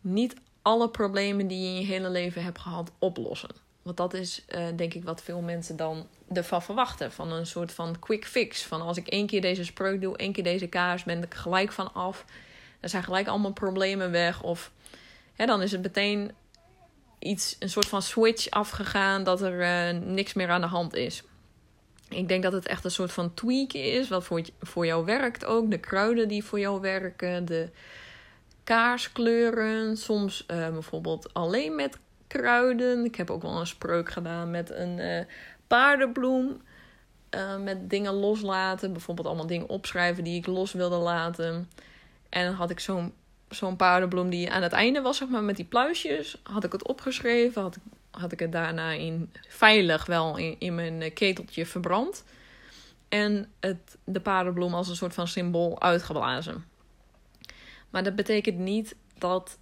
niet 0.00 0.34
alle 0.62 0.88
problemen 0.88 1.46
die 1.46 1.60
je 1.60 1.66
in 1.66 1.80
je 1.80 1.86
hele 1.86 2.10
leven 2.10 2.44
hebt 2.44 2.58
gehad 2.58 2.90
oplossen. 2.98 3.50
Want 3.82 3.96
dat 3.96 4.14
is 4.14 4.44
uh, 4.48 4.66
denk 4.76 4.94
ik 4.94 5.04
wat 5.04 5.22
veel 5.22 5.40
mensen 5.40 5.76
dan 5.76 6.06
ervan 6.32 6.62
verwachten. 6.62 7.12
Van 7.12 7.32
een 7.32 7.46
soort 7.46 7.72
van 7.72 7.98
quick 7.98 8.26
fix. 8.26 8.62
Van 8.62 8.80
als 8.80 8.96
ik 8.96 9.08
één 9.08 9.26
keer 9.26 9.40
deze 9.40 9.64
spreuk 9.64 10.00
doe, 10.00 10.16
één 10.16 10.32
keer 10.32 10.44
deze 10.44 10.66
kaars, 10.66 11.04
ben 11.04 11.22
ik 11.22 11.34
gelijk 11.34 11.72
van 11.72 11.94
af. 11.94 12.24
Dan 12.80 12.90
zijn 12.90 13.02
gelijk 13.02 13.28
allemaal 13.28 13.52
problemen 13.52 14.10
weg. 14.10 14.42
Of 14.42 14.70
hè, 15.40 15.46
dan 15.46 15.62
is 15.62 15.72
het 15.72 15.82
meteen 15.82 16.32
iets, 17.18 17.56
een 17.58 17.70
soort 17.70 17.88
van 17.88 18.02
switch 18.02 18.50
afgegaan 18.50 19.24
dat 19.24 19.42
er 19.42 19.60
uh, 19.60 20.00
niks 20.00 20.32
meer 20.32 20.48
aan 20.48 20.60
de 20.60 20.66
hand 20.66 20.94
is. 20.94 21.22
Ik 22.08 22.28
denk 22.28 22.42
dat 22.42 22.52
het 22.52 22.66
echt 22.66 22.84
een 22.84 22.90
soort 22.90 23.12
van 23.12 23.34
tweak 23.34 23.72
is, 23.72 24.08
wat 24.08 24.24
voor, 24.24 24.42
voor 24.60 24.86
jou 24.86 25.04
werkt 25.04 25.44
ook. 25.44 25.70
De 25.70 25.78
kruiden 25.78 26.28
die 26.28 26.44
voor 26.44 26.60
jou 26.60 26.80
werken, 26.80 27.44
de 27.44 27.68
kaarskleuren. 28.64 29.96
Soms 29.96 30.44
uh, 30.50 30.68
bijvoorbeeld 30.68 31.34
alleen 31.34 31.74
met 31.74 31.98
kruiden. 32.26 33.04
Ik 33.04 33.16
heb 33.16 33.30
ook 33.30 33.42
wel 33.42 33.60
een 33.60 33.66
spreuk 33.66 34.10
gedaan 34.10 34.50
met 34.50 34.70
een 34.70 34.98
uh, 34.98 35.20
paardenbloem. 35.66 36.62
Met 37.60 37.90
dingen 37.90 38.12
loslaten. 38.12 38.92
Bijvoorbeeld 38.92 39.26
allemaal 39.26 39.46
dingen 39.46 39.68
opschrijven 39.68 40.24
die 40.24 40.38
ik 40.38 40.46
los 40.46 40.72
wilde 40.72 40.96
laten. 40.96 41.70
En 42.28 42.44
dan 42.44 42.54
had 42.54 42.70
ik 42.70 42.80
zo'n 42.80 43.12
zo'n 43.50 43.76
paardenbloem 43.76 44.30
die 44.30 44.50
aan 44.50 44.62
het 44.62 44.72
einde 44.72 45.00
was, 45.00 45.16
zeg 45.16 45.28
maar, 45.28 45.42
met 45.42 45.56
die 45.56 45.64
pluisjes. 45.64 46.40
Had 46.42 46.64
ik 46.64 46.72
het 46.72 46.88
opgeschreven. 46.88 47.62
Had 47.62 47.78
had 48.10 48.32
ik 48.32 48.38
het 48.40 48.52
daarna 48.52 48.90
in, 48.90 49.32
veilig 49.48 50.06
wel 50.06 50.36
in, 50.36 50.56
in 50.58 50.74
mijn 50.74 51.12
keteltje 51.12 51.66
verbrand. 51.66 52.24
En 53.08 53.50
het, 53.60 53.96
de 54.04 54.20
paardenbloem 54.20 54.74
als 54.74 54.88
een 54.88 54.96
soort 54.96 55.14
van 55.14 55.28
symbool 55.28 55.80
uitgeblazen. 55.80 56.64
Maar 57.90 58.02
dat 58.02 58.16
betekent 58.16 58.58
niet 58.58 58.94
dat 59.18 59.58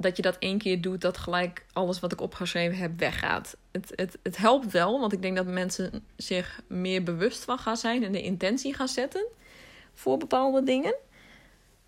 dat 0.00 0.16
je 0.16 0.22
dat 0.22 0.36
één 0.38 0.58
keer 0.58 0.80
doet, 0.80 1.00
dat 1.00 1.18
gelijk 1.18 1.64
alles 1.72 2.00
wat 2.00 2.12
ik 2.12 2.20
opgeschreven 2.20 2.78
heb 2.78 2.98
weggaat. 2.98 3.56
Het, 3.70 3.92
het, 3.94 4.18
het 4.22 4.36
helpt 4.36 4.72
wel, 4.72 5.00
want 5.00 5.12
ik 5.12 5.22
denk 5.22 5.36
dat 5.36 5.46
mensen 5.46 6.04
zich 6.16 6.60
meer 6.66 7.02
bewust 7.02 7.44
van 7.44 7.58
gaan 7.58 7.76
zijn 7.76 8.04
en 8.04 8.12
de 8.12 8.22
intentie 8.22 8.74
gaan 8.74 8.88
zetten 8.88 9.26
voor 9.94 10.18
bepaalde 10.18 10.62
dingen. 10.62 10.94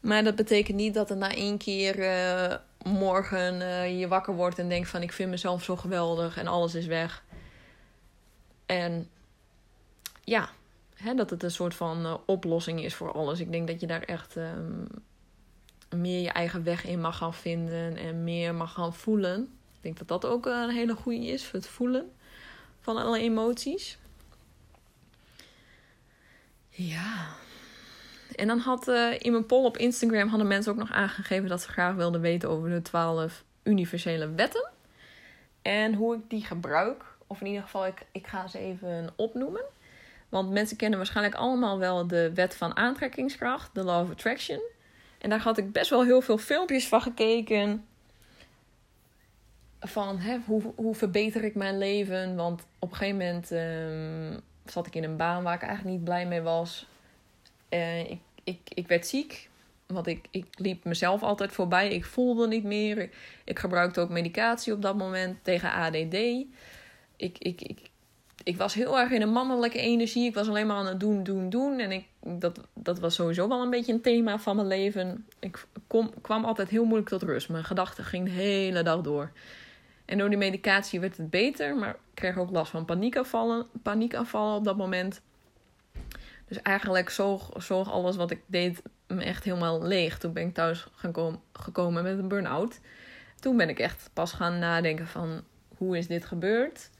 Maar 0.01 0.25
dat 0.25 0.37
betekent 0.37 0.77
niet 0.77 0.95
dat 0.95 1.11
er 1.11 1.17
na 1.17 1.35
één 1.35 1.59
keer 1.59 1.99
uh, 1.99 2.57
morgen 2.93 3.61
uh, 3.61 4.01
je 4.01 4.09
wakker 4.09 4.35
wordt 4.35 4.59
en 4.59 4.69
denkt 4.69 4.89
van 4.89 5.03
ik 5.03 5.13
vind 5.13 5.31
mezelf 5.31 5.63
zo 5.63 5.77
geweldig 5.77 6.37
en 6.37 6.47
alles 6.47 6.75
is 6.75 6.87
weg. 6.87 7.25
En 8.67 9.09
ja, 10.25 10.49
hè, 10.95 11.15
dat 11.15 11.31
het 11.31 11.43
een 11.43 11.51
soort 11.51 11.75
van 11.75 12.07
uh, 12.07 12.15
oplossing 12.27 12.85
is 12.85 12.95
voor 12.95 13.13
alles. 13.13 13.41
Ik 13.41 13.53
denk 13.53 13.69
dat 13.69 13.81
je 13.81 13.87
daar 13.87 14.03
echt 14.03 14.37
um, 14.37 14.87
meer 15.97 16.21
je 16.21 16.31
eigen 16.31 16.63
weg 16.63 16.85
in 16.85 17.01
mag 17.01 17.17
gaan 17.17 17.35
vinden 17.35 17.97
en 17.97 18.25
meer 18.25 18.55
mag 18.55 18.73
gaan 18.73 18.95
voelen. 18.95 19.41
Ik 19.77 19.83
denk 19.83 19.99
dat 19.99 20.09
dat 20.09 20.27
ook 20.27 20.47
een 20.47 20.71
hele 20.71 20.95
goede 20.95 21.27
is 21.27 21.45
voor 21.45 21.59
het 21.59 21.69
voelen 21.69 22.13
van 22.81 22.97
alle 22.97 23.19
emoties. 23.19 23.99
Ja. 26.69 27.29
En 28.41 28.47
dan 28.47 28.59
had 28.59 28.89
uh, 28.89 29.13
in 29.19 29.33
mijn 29.33 29.47
poll 29.47 29.65
op 29.65 29.77
Instagram 29.77 30.29
hadden 30.29 30.47
mensen 30.47 30.73
ook 30.73 30.79
nog 30.79 30.93
aangegeven 30.93 31.49
dat 31.49 31.63
ze 31.63 31.69
graag 31.69 31.95
wilden 31.95 32.21
weten 32.21 32.49
over 32.49 32.71
de 32.71 32.83
12 32.83 33.45
universele 33.63 34.31
wetten. 34.31 34.71
En 35.63 35.95
hoe 35.95 36.17
ik 36.17 36.21
die 36.29 36.45
gebruik. 36.45 37.05
Of 37.27 37.41
in 37.41 37.47
ieder 37.47 37.63
geval, 37.63 37.87
ik, 37.87 38.07
ik 38.13 38.27
ga 38.27 38.49
ze 38.49 38.59
even 38.59 39.13
opnoemen. 39.17 39.63
Want 40.29 40.51
mensen 40.51 40.77
kennen 40.77 40.99
waarschijnlijk 40.99 41.37
allemaal 41.37 41.79
wel 41.79 42.07
de 42.07 42.35
wet 42.35 42.57
van 42.57 42.77
aantrekkingskracht, 42.77 43.75
de 43.75 43.85
Law 43.85 44.03
of 44.03 44.11
Attraction. 44.11 44.61
En 45.19 45.31
daar 45.31 45.41
had 45.41 45.59
ik 45.59 45.73
best 45.73 45.91
wel 45.91 46.05
heel 46.05 46.21
veel 46.21 46.39
filmpjes 46.39 46.89
van 46.89 47.03
gekeken. 47.03 47.85
Van 49.81 50.19
hè, 50.19 50.39
hoe, 50.47 50.63
hoe 50.75 50.95
verbeter 50.95 51.45
ik 51.45 51.55
mijn 51.55 51.79
leven? 51.79 52.37
Want 52.37 52.67
op 52.79 52.91
een 52.91 52.97
gegeven 52.97 53.19
moment 53.19 53.51
um, 53.51 54.41
zat 54.65 54.87
ik 54.87 54.95
in 54.95 55.05
een 55.05 55.17
baan 55.17 55.43
waar 55.43 55.55
ik 55.55 55.63
eigenlijk 55.63 55.97
niet 55.97 56.05
blij 56.05 56.27
mee 56.27 56.41
was. 56.41 56.89
Uh, 57.71 58.11
ik, 58.11 58.21
ik, 58.51 58.61
ik 58.75 58.89
werd 58.89 59.07
ziek. 59.07 59.49
Want 59.87 60.07
ik, 60.07 60.27
ik 60.31 60.47
liep 60.57 60.85
mezelf 60.85 61.23
altijd 61.23 61.53
voorbij. 61.53 61.89
Ik 61.89 62.05
voelde 62.05 62.49
niet 62.49 62.65
meer. 62.65 62.99
Ik, 62.99 63.15
ik 63.45 63.59
gebruikte 63.59 64.01
ook 64.01 64.09
medicatie 64.09 64.73
op 64.73 64.83
dat 64.83 64.97
moment 64.97 65.45
tegen 65.45 65.73
ADD. 65.73 66.15
Ik, 67.17 67.39
ik, 67.39 67.63
ik, 67.63 67.79
ik 68.43 68.57
was 68.57 68.75
heel 68.75 68.99
erg 68.99 69.11
in 69.11 69.23
een 69.23 69.33
mannelijke 69.33 69.79
energie. 69.79 70.27
Ik 70.27 70.35
was 70.35 70.49
alleen 70.49 70.67
maar 70.67 70.77
aan 70.77 70.87
het 70.87 71.01
doen, 71.01 71.23
doen, 71.23 71.51
doen. 71.51 71.79
En 71.79 71.93
ik, 71.93 72.05
dat, 72.21 72.61
dat 72.75 72.99
was 72.99 73.15
sowieso 73.15 73.49
wel 73.49 73.63
een 73.63 73.71
beetje 73.71 73.93
een 73.93 74.01
thema 74.01 74.39
van 74.39 74.57
mijn 74.57 74.69
leven. 74.69 75.27
Ik 75.39 75.67
kwam 76.21 76.45
altijd 76.45 76.69
heel 76.69 76.85
moeilijk 76.85 77.09
tot 77.09 77.23
rust. 77.23 77.49
Mijn 77.49 77.65
gedachten 77.65 78.05
gingen 78.05 78.25
de 78.25 78.41
hele 78.41 78.83
dag 78.83 79.01
door. 79.01 79.33
En 80.05 80.19
door 80.19 80.29
die 80.29 80.39
medicatie 80.39 81.01
werd 81.01 81.17
het 81.17 81.31
beter, 81.31 81.77
maar 81.77 81.91
ik 81.91 81.97
kreeg 82.15 82.39
ook 82.39 82.51
last 82.51 82.71
van 82.71 82.85
paniekaanvallen, 82.85 83.67
paniekaanvallen 83.83 84.57
op 84.57 84.65
dat 84.65 84.77
moment. 84.77 85.21
Dus 86.51 86.63
eigenlijk 86.63 87.11
zoog, 87.11 87.51
zoog 87.57 87.91
alles 87.91 88.17
wat 88.17 88.31
ik 88.31 88.41
deed 88.47 88.83
me 89.07 89.25
echt 89.25 89.45
helemaal 89.45 89.83
leeg. 89.83 90.19
Toen 90.19 90.33
ben 90.33 90.47
ik 90.47 90.55
thuis 90.55 90.87
gaan 90.95 91.41
gekomen 91.53 92.03
met 92.03 92.19
een 92.19 92.29
burn-out. 92.29 92.81
Toen 93.41 93.57
ben 93.57 93.69
ik 93.69 93.79
echt 93.79 94.11
pas 94.13 94.33
gaan 94.33 94.59
nadenken 94.59 95.07
van 95.07 95.45
hoe 95.77 95.99
is 95.99 96.07
dit 96.07 96.25
gebeurd? 96.25 96.91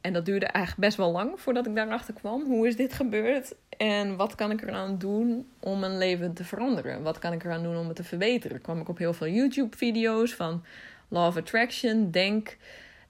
En 0.00 0.12
dat 0.12 0.24
duurde 0.24 0.46
eigenlijk 0.46 0.86
best 0.86 0.96
wel 0.96 1.12
lang 1.12 1.40
voordat 1.40 1.66
ik 1.66 1.74
daarachter 1.74 2.14
kwam. 2.14 2.44
Hoe 2.44 2.66
is 2.66 2.76
dit 2.76 2.92
gebeurd? 2.92 3.54
En 3.76 4.16
wat 4.16 4.34
kan 4.34 4.50
ik 4.50 4.62
eraan 4.62 4.98
doen 4.98 5.48
om 5.60 5.78
mijn 5.78 5.98
leven 5.98 6.34
te 6.34 6.44
veranderen? 6.44 7.02
Wat 7.02 7.18
kan 7.18 7.32
ik 7.32 7.44
eraan 7.44 7.62
doen 7.62 7.76
om 7.76 7.86
het 7.86 7.96
te 7.96 8.04
verbeteren? 8.04 8.60
Kwam 8.60 8.80
ik 8.80 8.88
op 8.88 8.98
heel 8.98 9.12
veel 9.12 9.28
YouTube-video's 9.28 10.34
van 10.34 10.64
Law 11.08 11.26
of 11.26 11.36
Attraction. 11.36 12.10
Denk, 12.10 12.56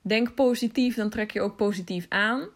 denk 0.00 0.34
positief, 0.34 0.94
dan 0.96 1.10
trek 1.10 1.30
je 1.30 1.40
ook 1.40 1.56
positief 1.56 2.06
aan. 2.08 2.48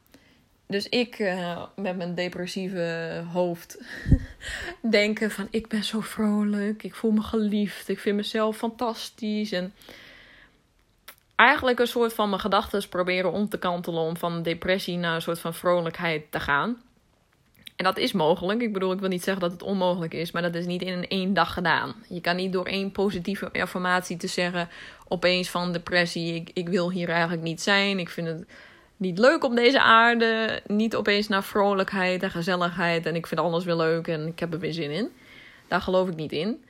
Dus 0.73 0.89
ik 0.89 1.19
uh, 1.19 1.63
met 1.77 1.97
mijn 1.97 2.15
depressieve 2.15 3.25
hoofd 3.33 3.79
denken 4.91 5.31
van 5.31 5.49
ik 5.51 5.69
ben 5.69 5.85
zo 5.85 6.01
vrolijk, 6.01 6.83
ik 6.83 6.95
voel 6.95 7.11
me 7.11 7.23
geliefd, 7.23 7.89
ik 7.89 7.99
vind 7.99 8.17
mezelf 8.17 8.57
fantastisch 8.57 9.53
en 9.53 9.75
eigenlijk 11.37 11.79
een 11.79 11.87
soort 11.87 12.15
van 12.15 12.29
mijn 12.29 12.41
gedachten 12.41 12.89
proberen 12.89 13.33
om 13.33 13.49
te 13.49 13.59
kantelen 13.59 14.03
om 14.03 14.17
van 14.17 14.43
depressie 14.43 14.97
naar 14.97 15.15
een 15.15 15.23
soort 15.23 15.41
van 15.41 15.55
vrolijkheid 15.55 16.25
te 16.31 16.41
gaan. 16.41 16.83
En 17.77 17.85
dat 17.85 17.97
is 17.97 18.13
mogelijk. 18.13 18.61
Ik 18.61 18.73
bedoel, 18.73 18.93
ik 18.93 19.01
wil 19.01 19.09
niet 19.09 19.25
zeggen 19.25 19.43
dat 19.43 19.53
het 19.53 19.63
onmogelijk 19.63 20.15
is, 20.15 20.31
maar 20.31 20.43
dat 20.43 20.55
is 20.55 20.67
niet 20.67 20.83
in 20.83 21.09
één 21.09 21.35
dag 21.35 21.53
gedaan. 21.53 21.95
Je 22.09 22.21
kan 22.21 22.37
niet 22.37 22.53
door 22.53 22.67
één 22.67 22.93
positieve 22.93 23.49
informatie 23.53 24.17
te 24.17 24.27
zeggen 24.27 24.69
opeens 25.09 25.51
van 25.51 25.73
depressie, 25.73 26.35
ik, 26.35 26.51
ik 26.53 26.69
wil 26.69 26.91
hier 26.91 27.09
eigenlijk 27.09 27.43
niet 27.43 27.63
zijn, 27.63 27.99
ik 27.99 28.09
vind 28.09 28.27
het 28.27 28.47
niet 29.03 29.19
leuk 29.19 29.45
op 29.45 29.57
deze 29.57 29.81
aarde, 29.81 30.63
niet 30.67 30.97
opeens 30.97 31.29
naar 31.29 31.43
vrolijkheid 31.43 32.23
en 32.23 32.31
gezelligheid 32.31 33.07
en 33.07 33.15
ik 33.15 33.27
vind 33.27 33.41
alles 33.41 33.65
weer 33.65 33.75
leuk 33.75 34.09
en 34.09 34.27
ik 34.27 34.39
heb 34.39 34.53
er 34.53 34.59
weer 34.59 34.73
zin 34.73 34.91
in. 34.91 35.13
Daar 35.69 35.81
geloof 35.81 36.09
ik 36.09 36.15
niet 36.15 36.33
in. 36.33 36.65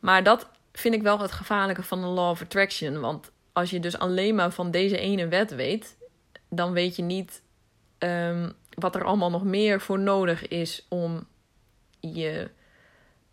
Maar 0.00 0.22
dat 0.22 0.48
vind 0.72 0.94
ik 0.94 1.02
wel 1.02 1.18
het 1.18 1.32
gevaarlijke 1.32 1.82
van 1.82 2.00
de 2.00 2.06
law 2.06 2.30
of 2.30 2.42
attraction, 2.42 3.00
want 3.00 3.30
als 3.52 3.70
je 3.70 3.80
dus 3.80 3.98
alleen 3.98 4.34
maar 4.34 4.50
van 4.50 4.70
deze 4.70 4.98
ene 4.98 5.28
wet 5.28 5.54
weet, 5.54 5.96
dan 6.48 6.72
weet 6.72 6.96
je 6.96 7.02
niet 7.02 7.42
um, 7.98 8.52
wat 8.74 8.94
er 8.94 9.04
allemaal 9.04 9.30
nog 9.30 9.44
meer 9.44 9.80
voor 9.80 9.98
nodig 9.98 10.48
is 10.48 10.86
om 10.88 11.26
je, 12.00 12.50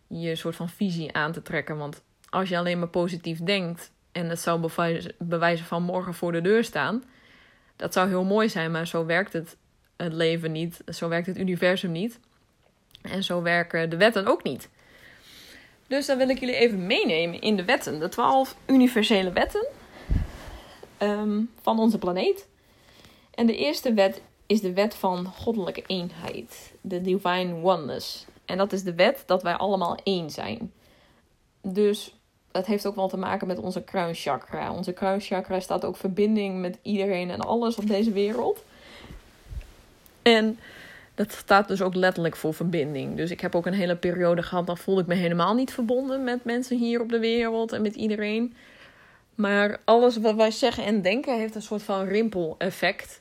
je 0.06 0.36
soort 0.36 0.56
van 0.56 0.68
visie 0.68 1.12
aan 1.12 1.32
te 1.32 1.42
trekken. 1.42 1.76
Want 1.76 2.02
als 2.30 2.48
je 2.48 2.58
alleen 2.58 2.78
maar 2.78 2.88
positief 2.88 3.38
denkt 3.38 3.92
en 4.12 4.28
het 4.28 4.40
zou 4.40 4.70
bewijzen 5.18 5.66
van 5.66 5.82
morgen 5.82 6.14
voor 6.14 6.32
de 6.32 6.40
deur 6.40 6.64
staan, 6.64 7.04
dat 7.78 7.92
zou 7.92 8.08
heel 8.08 8.24
mooi 8.24 8.48
zijn, 8.48 8.70
maar 8.70 8.86
zo 8.86 9.04
werkt 9.04 9.32
het, 9.32 9.56
het 9.96 10.12
leven 10.12 10.52
niet, 10.52 10.80
zo 10.88 11.08
werkt 11.08 11.26
het 11.26 11.38
universum 11.38 11.92
niet. 11.92 12.18
En 13.02 13.24
zo 13.24 13.42
werken 13.42 13.90
de 13.90 13.96
wetten 13.96 14.26
ook 14.26 14.42
niet. 14.42 14.68
Dus 15.86 16.06
dan 16.06 16.18
wil 16.18 16.28
ik 16.28 16.40
jullie 16.40 16.54
even 16.54 16.86
meenemen 16.86 17.40
in 17.40 17.56
de 17.56 17.64
wetten. 17.64 18.00
De 18.00 18.08
twaalf 18.08 18.56
universele 18.66 19.32
wetten 19.32 19.66
ehm, 20.98 21.40
van 21.62 21.78
onze 21.78 21.98
planeet. 21.98 22.48
En 23.34 23.46
de 23.46 23.56
eerste 23.56 23.94
wet 23.94 24.22
is 24.46 24.60
de 24.60 24.72
wet 24.72 24.94
van 24.94 25.26
goddelijke 25.26 25.82
eenheid. 25.86 26.74
De 26.80 27.00
divine 27.00 27.54
oneness. 27.62 28.26
En 28.44 28.58
dat 28.58 28.72
is 28.72 28.82
de 28.82 28.94
wet 28.94 29.22
dat 29.26 29.42
wij 29.42 29.54
allemaal 29.54 29.98
één 30.02 30.30
zijn. 30.30 30.72
Dus 31.62 32.17
dat 32.50 32.66
heeft 32.66 32.86
ook 32.86 32.94
wel 32.94 33.08
te 33.08 33.16
maken 33.16 33.46
met 33.46 33.58
onze 33.58 33.82
kruinchakra. 33.82 34.72
Onze 34.72 34.92
kruinchakra 34.92 35.60
staat 35.60 35.84
ook 35.84 35.96
verbinding 35.96 36.60
met 36.60 36.78
iedereen 36.82 37.30
en 37.30 37.40
alles 37.40 37.76
op 37.76 37.86
deze 37.86 38.12
wereld. 38.12 38.64
En 40.22 40.58
dat 41.14 41.32
staat 41.32 41.68
dus 41.68 41.82
ook 41.82 41.94
letterlijk 41.94 42.36
voor 42.36 42.54
verbinding. 42.54 43.16
Dus 43.16 43.30
ik 43.30 43.40
heb 43.40 43.54
ook 43.54 43.66
een 43.66 43.72
hele 43.72 43.96
periode 43.96 44.42
gehad, 44.42 44.66
dan 44.66 44.78
voelde 44.78 45.00
ik 45.00 45.06
me 45.06 45.14
helemaal 45.14 45.54
niet 45.54 45.72
verbonden 45.72 46.24
met 46.24 46.44
mensen 46.44 46.78
hier 46.78 47.00
op 47.00 47.08
de 47.08 47.18
wereld 47.18 47.72
en 47.72 47.82
met 47.82 47.94
iedereen. 47.94 48.54
Maar 49.34 49.80
alles 49.84 50.16
wat 50.16 50.34
wij 50.34 50.50
zeggen 50.50 50.84
en 50.84 51.02
denken 51.02 51.38
heeft 51.38 51.54
een 51.54 51.62
soort 51.62 51.82
van 51.82 52.04
rimpel-effect. 52.04 53.20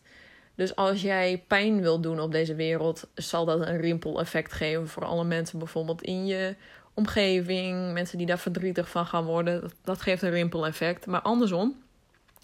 Dus 0.55 0.75
als 0.75 1.01
jij 1.01 1.43
pijn 1.48 1.81
wil 1.81 2.00
doen 2.00 2.19
op 2.19 2.31
deze 2.31 2.55
wereld, 2.55 3.07
zal 3.15 3.46
dat 3.46 3.67
een 3.67 3.81
rimpel-effect 3.81 4.53
geven 4.53 4.88
voor 4.88 5.05
alle 5.05 5.24
mensen, 5.24 5.60
bijvoorbeeld 5.60 6.01
in 6.01 6.25
je 6.25 6.55
omgeving, 6.98 7.94
mensen 7.94 8.18
die 8.18 8.27
daar 8.27 8.39
verdrietig 8.39 8.89
van 8.89 9.06
gaan 9.06 9.25
worden. 9.25 9.72
Dat, 9.84 10.01
geeft 10.01 10.22
een 10.22 10.30
rimpel-effect. 10.30 11.06
Maar 11.06 11.22
andersom, 11.22 11.75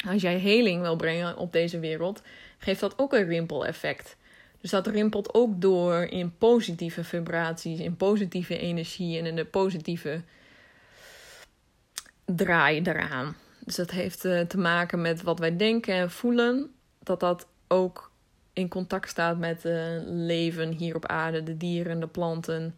als 0.07 0.21
jij 0.21 0.37
heling 0.37 0.81
wil 0.81 0.95
brengen 0.95 1.37
op 1.37 1.53
deze 1.53 1.79
wereld, 1.79 2.21
geeft 2.57 2.79
dat 2.79 2.97
ook 2.97 3.13
een 3.13 3.27
rimpel-effect. 3.27 4.15
Dus 4.61 4.69
dat 4.69 4.87
rimpelt 4.87 5.33
ook 5.33 5.61
door 5.61 6.03
in 6.03 6.37
positieve 6.37 7.03
vibraties, 7.03 7.79
in 7.79 7.95
positieve 7.95 8.57
energie 8.57 9.17
en 9.17 9.25
in 9.25 9.35
de 9.35 9.45
positieve 9.45 10.21
draai 12.25 12.81
eraan. 12.81 13.35
Dus 13.59 13.75
dat 13.75 13.91
heeft 13.91 14.25
eh, 14.25 14.39
te 14.41 14.57
maken 14.57 15.01
met 15.01 15.21
wat 15.21 15.39
wij 15.39 15.57
denken 15.57 15.93
en 15.93 16.11
voelen. 16.11 16.71
Dat 16.99 17.19
dat 17.19 17.47
ook 17.67 18.11
in 18.53 18.67
contact 18.67 19.09
staat 19.09 19.37
met 19.37 19.63
het 19.63 20.03
leven 20.05 20.71
hier 20.71 20.95
op 20.95 21.05
aarde, 21.05 21.43
de 21.43 21.57
dieren, 21.57 21.99
de 21.99 22.07
planten, 22.07 22.75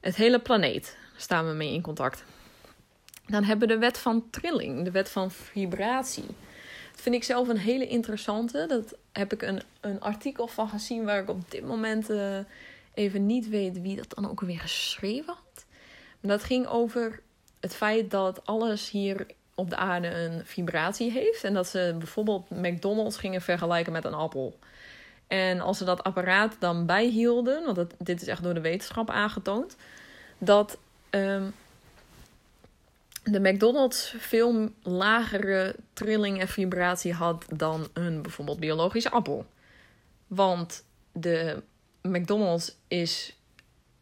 het 0.00 0.16
hele 0.16 0.40
planeet 0.40 0.96
staan 1.16 1.46
we 1.48 1.52
mee 1.52 1.72
in 1.72 1.82
contact. 1.82 2.24
Dan 3.26 3.44
hebben 3.44 3.68
we 3.68 3.74
de 3.74 3.80
wet 3.80 3.98
van 3.98 4.30
trilling, 4.30 4.84
de 4.84 4.90
wet 4.90 5.08
van 5.08 5.30
vibratie. 5.30 6.26
Dat 6.92 7.00
vind 7.00 7.14
ik 7.14 7.24
zelf 7.24 7.48
een 7.48 7.58
hele 7.58 7.86
interessante. 7.86 8.66
Dat 8.68 8.94
heb 9.12 9.32
ik 9.32 9.42
een, 9.42 9.62
een 9.80 10.00
artikel 10.00 10.46
van 10.46 10.68
gezien 10.68 11.04
waar 11.04 11.22
ik 11.22 11.28
op 11.28 11.50
dit 11.50 11.64
moment 11.64 12.10
uh, 12.10 12.38
even 12.94 13.26
niet 13.26 13.48
weet 13.48 13.80
wie 13.80 13.96
dat 13.96 14.14
dan 14.14 14.30
ook 14.30 14.40
weer 14.40 14.60
geschreven 14.60 15.34
had. 15.34 15.64
Maar 16.20 16.30
dat 16.30 16.44
ging 16.44 16.66
over 16.66 17.20
het 17.60 17.74
feit 17.74 18.10
dat 18.10 18.46
alles 18.46 18.90
hier 18.90 19.26
op 19.54 19.70
de 19.70 19.76
aarde 19.76 20.08
een 20.08 20.46
vibratie 20.46 21.10
heeft. 21.10 21.44
En 21.44 21.54
dat 21.54 21.66
ze 21.66 21.94
bijvoorbeeld 21.98 22.50
McDonald's 22.50 23.16
gingen 23.16 23.42
vergelijken 23.42 23.92
met 23.92 24.04
een 24.04 24.14
appel. 24.14 24.58
En 25.26 25.60
als 25.60 25.78
ze 25.78 25.84
dat 25.84 26.02
apparaat 26.02 26.56
dan 26.58 26.86
bijhielden, 26.86 27.64
want 27.64 27.86
dit 27.98 28.22
is 28.22 28.28
echt 28.28 28.42
door 28.42 28.54
de 28.54 28.60
wetenschap 28.60 29.10
aangetoond, 29.10 29.76
dat 30.38 30.78
um, 31.16 31.54
de 33.24 33.40
McDonald's 33.40 34.14
veel 34.18 34.68
lagere 34.82 35.76
trilling 35.92 36.40
en 36.40 36.48
vibratie 36.48 37.12
had 37.12 37.44
dan 37.54 37.88
een 37.92 38.22
bijvoorbeeld 38.22 38.60
biologische 38.60 39.10
appel. 39.10 39.46
Want 40.26 40.84
de 41.12 41.62
McDonald's 42.02 42.76
is 42.88 43.36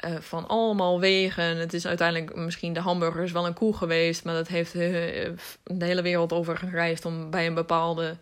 uh, 0.04 0.16
van 0.20 0.48
allemaal 0.48 1.00
wegen. 1.00 1.56
Het 1.56 1.74
is 1.74 1.86
uiteindelijk 1.86 2.36
misschien 2.36 2.72
de 2.72 2.80
hamburgers 2.80 3.32
wel 3.32 3.46
een 3.46 3.54
koe 3.54 3.76
geweest, 3.76 4.24
maar 4.24 4.34
dat 4.34 4.48
heeft 4.48 4.74
uh, 4.74 4.80
de 5.62 5.84
hele 5.84 6.02
wereld 6.02 6.32
over 6.32 6.56
gereisd 6.56 7.04
om 7.04 7.30
bij 7.30 7.46
een 7.46 7.54
bepaalde 7.54 8.16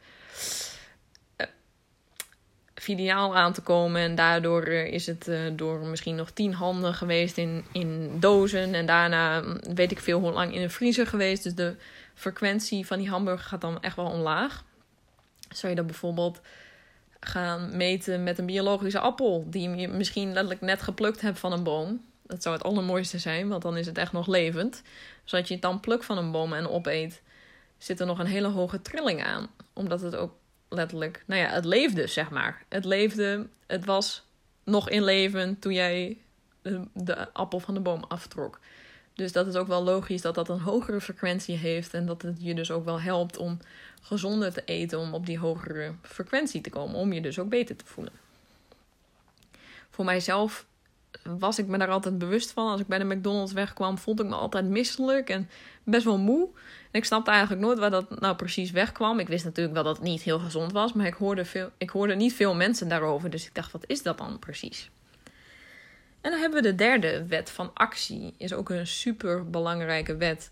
filiaal 2.83 3.37
aan 3.37 3.53
te 3.53 3.61
komen. 3.61 4.01
En 4.01 4.15
daardoor 4.15 4.63
eh, 4.63 4.93
is 4.93 5.07
het 5.07 5.29
uh, 5.29 5.41
door 5.53 5.79
misschien 5.79 6.15
nog 6.15 6.31
tien 6.31 6.55
handen 6.55 6.95
geweest 6.95 7.37
in, 7.37 7.65
in 7.73 8.17
dozen. 8.21 8.75
En 8.75 8.87
daarna 8.87 9.41
mm, 9.41 9.59
weet 9.75 9.91
ik 9.91 10.01
veel 10.01 10.21
hoe 10.21 10.33
lang 10.33 10.55
in 10.55 10.63
een 10.63 10.71
vriezer 10.71 11.07
geweest. 11.07 11.43
Dus 11.43 11.55
de 11.55 11.77
frequentie 12.15 12.87
van 12.87 12.99
die 12.99 13.09
hamburger 13.09 13.47
gaat 13.47 13.61
dan 13.61 13.83
echt 13.83 13.97
wel 13.97 14.11
omlaag. 14.11 14.65
Zou 15.49 15.69
je 15.69 15.79
dat 15.79 15.87
bijvoorbeeld 15.87 16.41
gaan 17.21 17.77
meten 17.77 18.23
met 18.23 18.39
een 18.39 18.47
biologische 18.47 18.99
appel, 18.99 19.47
die 19.47 19.71
je 19.71 19.89
misschien 19.89 20.27
letterlijk 20.27 20.61
net 20.61 20.83
geplukt 20.83 21.21
hebt 21.21 21.39
van 21.39 21.53
een 21.53 21.63
boom. 21.63 22.05
Dat 22.27 22.43
zou 22.43 22.55
het 22.55 22.65
allermooiste 22.65 23.19
zijn, 23.19 23.49
want 23.49 23.63
dan 23.63 23.77
is 23.77 23.87
het 23.87 23.99
echt 23.99 24.13
nog 24.13 24.27
levend. 24.27 24.83
Als 25.31 25.49
je 25.49 25.55
het 25.55 25.63
dan 25.63 25.81
plukt 25.81 26.05
van 26.05 26.19
een 26.19 26.31
boom 26.31 26.53
en 26.53 26.69
opeet, 26.69 27.23
zit 27.79 28.01
er 28.01 28.07
nog 28.07 28.19
een 28.19 28.27
hele 28.27 28.49
hoge 28.49 28.83
trilling 28.83 29.25
aan. 29.25 29.47
Omdat 29.73 30.01
het 30.01 30.17
ook 30.17 30.33
letterlijk, 30.73 31.23
nou 31.27 31.41
ja, 31.41 31.49
het 31.49 31.65
leefde, 31.65 32.07
zeg 32.07 32.31
maar. 32.31 32.65
Het 32.69 32.85
leefde, 32.85 33.47
het 33.67 33.85
was 33.85 34.25
nog 34.65 34.89
in 34.89 35.05
leven 35.05 35.59
toen 35.59 35.73
jij 35.73 36.19
de, 36.63 36.81
de 36.93 37.33
appel 37.33 37.61
van 37.61 37.75
de 37.75 37.81
boom 37.81 38.05
aftrok. 38.09 38.61
Dus 39.15 39.33
dat 39.33 39.47
is 39.47 39.55
ook 39.55 39.67
wel 39.67 39.83
logisch 39.83 40.23
dat 40.23 40.35
dat 40.35 40.49
een 40.49 40.61
hogere 40.61 41.01
frequentie 41.01 41.57
heeft 41.57 41.95
en 41.95 42.07
dat 42.07 42.23
het 42.23 42.37
je 42.39 42.55
dus 42.55 42.71
ook 42.71 42.85
wel 42.85 43.01
helpt 43.01 43.37
om 43.37 43.59
gezonder 44.03 44.53
te 44.53 44.65
eten, 44.65 44.99
om 44.99 45.15
op 45.15 45.27
die 45.27 45.39
hogere 45.39 45.95
frequentie 46.03 46.61
te 46.61 46.71
komen, 46.71 46.97
om 46.97 47.13
je 47.13 47.21
dus 47.21 47.39
ook 47.39 47.49
beter 47.49 47.77
te 47.77 47.85
voelen. 47.87 48.13
Voor 49.91 50.05
mijzelf 50.05 50.67
was 51.23 51.59
ik 51.59 51.67
me 51.67 51.79
daar 51.79 51.91
altijd 51.91 52.19
bewust 52.19 52.53
van. 52.53 52.71
Als 52.71 52.81
ik 52.81 52.87
bij 52.87 52.99
de 52.99 53.05
McDonald's 53.05 53.53
wegkwam, 53.53 53.99
voelde 53.99 54.23
ik 54.23 54.29
me 54.29 54.35
altijd 54.35 54.65
misselijk 54.65 55.31
en 55.31 55.49
best 55.83 56.05
wel 56.05 56.19
moe. 56.19 56.49
Ik 56.93 57.05
snapte 57.05 57.31
eigenlijk 57.31 57.63
nooit 57.63 57.79
waar 57.79 57.91
dat 57.91 58.21
nou 58.21 58.37
precies 58.37 58.71
wegkwam. 58.71 59.19
Ik 59.19 59.29
wist 59.29 59.45
natuurlijk 59.45 59.75
wel 59.75 59.85
dat 59.85 59.97
het 59.97 60.05
niet 60.05 60.23
heel 60.23 60.39
gezond 60.39 60.73
was, 60.73 60.93
maar 60.93 61.07
ik 61.07 61.15
hoorde, 61.15 61.45
veel, 61.45 61.71
ik 61.79 61.91
hoorde 61.91 62.15
niet 62.15 62.35
veel 62.35 62.55
mensen 62.55 62.89
daarover. 62.89 63.31
Dus 63.31 63.47
ik 63.47 63.55
dacht, 63.55 63.73
wat 63.73 63.85
is 63.87 64.03
dat 64.03 64.19
dan 64.19 64.39
precies? 64.39 64.91
En 66.21 66.31
dan 66.31 66.41
hebben 66.41 66.63
we 66.63 66.69
de 66.69 66.75
derde 66.75 67.27
wet 67.27 67.51
van 67.51 67.71
actie. 67.75 68.35
Is 68.37 68.53
ook 68.53 68.71
een 68.71 68.87
super 68.87 69.51
belangrijke 69.51 70.17
wet. 70.17 70.51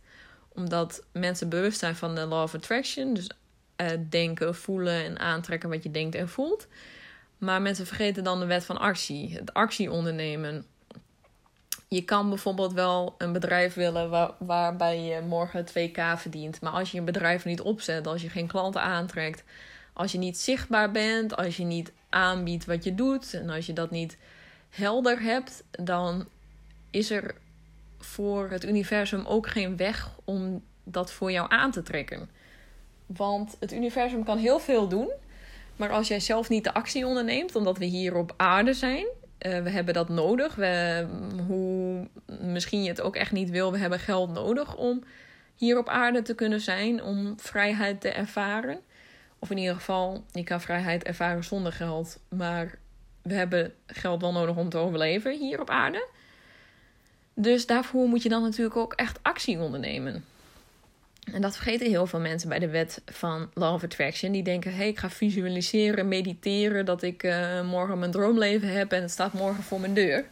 Omdat 0.48 1.04
mensen 1.12 1.48
bewust 1.48 1.78
zijn 1.78 1.96
van 1.96 2.14
de 2.14 2.26
law 2.26 2.42
of 2.42 2.54
attraction. 2.54 3.14
Dus 3.14 3.30
uh, 3.76 3.86
denken, 4.08 4.54
voelen 4.54 5.04
en 5.04 5.18
aantrekken 5.18 5.68
wat 5.68 5.82
je 5.82 5.90
denkt 5.90 6.14
en 6.14 6.28
voelt. 6.28 6.66
Maar 7.38 7.62
mensen 7.62 7.86
vergeten 7.86 8.24
dan 8.24 8.40
de 8.40 8.46
wet 8.46 8.64
van 8.64 8.78
actie. 8.78 9.34
Het 9.34 9.54
actie 9.54 9.90
ondernemen 9.90 10.66
je 11.92 12.04
kan 12.04 12.28
bijvoorbeeld 12.28 12.72
wel 12.72 13.14
een 13.18 13.32
bedrijf 13.32 13.74
willen 13.74 14.10
waar, 14.10 14.30
waarbij 14.38 15.00
je 15.00 15.20
morgen 15.20 15.66
2k 15.66 16.00
verdient. 16.16 16.60
Maar 16.60 16.72
als 16.72 16.90
je 16.90 16.98
een 16.98 17.04
bedrijf 17.04 17.44
niet 17.44 17.60
opzet, 17.60 18.06
als 18.06 18.22
je 18.22 18.28
geen 18.28 18.46
klanten 18.46 18.82
aantrekt, 18.82 19.44
als 19.92 20.12
je 20.12 20.18
niet 20.18 20.38
zichtbaar 20.38 20.90
bent, 20.90 21.36
als 21.36 21.56
je 21.56 21.64
niet 21.64 21.92
aanbiedt 22.08 22.64
wat 22.64 22.84
je 22.84 22.94
doet 22.94 23.34
en 23.34 23.50
als 23.50 23.66
je 23.66 23.72
dat 23.72 23.90
niet 23.90 24.16
helder 24.68 25.20
hebt, 25.20 25.62
dan 25.70 26.28
is 26.90 27.10
er 27.10 27.34
voor 27.98 28.50
het 28.50 28.64
universum 28.64 29.26
ook 29.26 29.48
geen 29.48 29.76
weg 29.76 30.10
om 30.24 30.62
dat 30.84 31.12
voor 31.12 31.32
jou 31.32 31.50
aan 31.50 31.70
te 31.70 31.82
trekken. 31.82 32.30
Want 33.06 33.56
het 33.60 33.72
universum 33.72 34.24
kan 34.24 34.38
heel 34.38 34.58
veel 34.58 34.88
doen, 34.88 35.10
maar 35.76 35.90
als 35.90 36.08
jij 36.08 36.20
zelf 36.20 36.48
niet 36.48 36.64
de 36.64 36.74
actie 36.74 37.06
onderneemt, 37.06 37.56
omdat 37.56 37.78
we 37.78 37.84
hier 37.84 38.14
op 38.14 38.34
aarde 38.36 38.74
zijn, 38.74 39.06
uh, 39.46 39.62
we 39.62 39.70
hebben 39.70 39.94
dat 39.94 40.08
nodig. 40.08 40.54
We, 40.54 41.06
hoe 41.46 42.08
misschien 42.40 42.82
je 42.82 42.88
het 42.88 43.00
ook 43.00 43.16
echt 43.16 43.32
niet 43.32 43.50
wil, 43.50 43.72
we 43.72 43.78
hebben 43.78 43.98
geld 43.98 44.32
nodig 44.32 44.76
om 44.76 45.02
hier 45.56 45.78
op 45.78 45.88
aarde 45.88 46.22
te 46.22 46.34
kunnen 46.34 46.60
zijn, 46.60 47.02
om 47.02 47.40
vrijheid 47.40 48.00
te 48.00 48.08
ervaren. 48.08 48.80
Of 49.38 49.50
in 49.50 49.58
ieder 49.58 49.74
geval, 49.74 50.24
je 50.32 50.44
kan 50.44 50.60
vrijheid 50.60 51.02
ervaren 51.02 51.44
zonder 51.44 51.72
geld, 51.72 52.18
maar 52.28 52.78
we 53.22 53.34
hebben 53.34 53.72
geld 53.86 54.20
wel 54.20 54.32
nodig 54.32 54.56
om 54.56 54.68
te 54.68 54.78
overleven 54.78 55.38
hier 55.38 55.60
op 55.60 55.70
aarde. 55.70 56.08
Dus 57.34 57.66
daarvoor 57.66 58.08
moet 58.08 58.22
je 58.22 58.28
dan 58.28 58.42
natuurlijk 58.42 58.76
ook 58.76 58.92
echt 58.92 59.18
actie 59.22 59.58
ondernemen. 59.58 60.24
En 61.32 61.40
dat 61.40 61.56
vergeten 61.56 61.86
heel 61.86 62.06
veel 62.06 62.20
mensen 62.20 62.48
bij 62.48 62.58
de 62.58 62.68
wet 62.68 63.02
van 63.06 63.50
Law 63.54 63.74
of 63.74 63.84
Attraction. 63.84 64.32
Die 64.32 64.42
denken: 64.42 64.70
hé, 64.70 64.76
hey, 64.76 64.88
ik 64.88 64.98
ga 64.98 65.10
visualiseren, 65.10 66.08
mediteren 66.08 66.84
dat 66.84 67.02
ik 67.02 67.22
uh, 67.22 67.62
morgen 67.62 67.98
mijn 67.98 68.10
droomleven 68.10 68.72
heb 68.72 68.92
en 68.92 69.02
het 69.02 69.10
staat 69.10 69.32
morgen 69.32 69.62
voor 69.62 69.80
mijn 69.80 69.94
deur. 69.94 70.24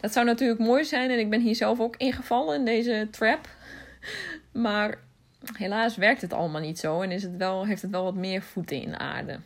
Dat 0.00 0.12
zou 0.12 0.26
natuurlijk 0.26 0.60
mooi 0.60 0.84
zijn 0.84 1.10
en 1.10 1.18
ik 1.18 1.30
ben 1.30 1.40
hier 1.40 1.54
zelf 1.54 1.80
ook 1.80 1.96
ingevallen 1.96 2.58
in 2.58 2.64
deze 2.64 3.08
trap. 3.10 3.48
Maar 4.52 4.98
helaas 5.52 5.96
werkt 5.96 6.20
het 6.20 6.32
allemaal 6.32 6.60
niet 6.60 6.78
zo 6.78 7.00
en 7.00 7.10
is 7.10 7.22
het 7.22 7.36
wel, 7.36 7.66
heeft 7.66 7.82
het 7.82 7.90
wel 7.90 8.04
wat 8.04 8.14
meer 8.14 8.42
voeten 8.42 8.80
in 8.80 8.90
de 8.90 8.98
aarde. 8.98 9.38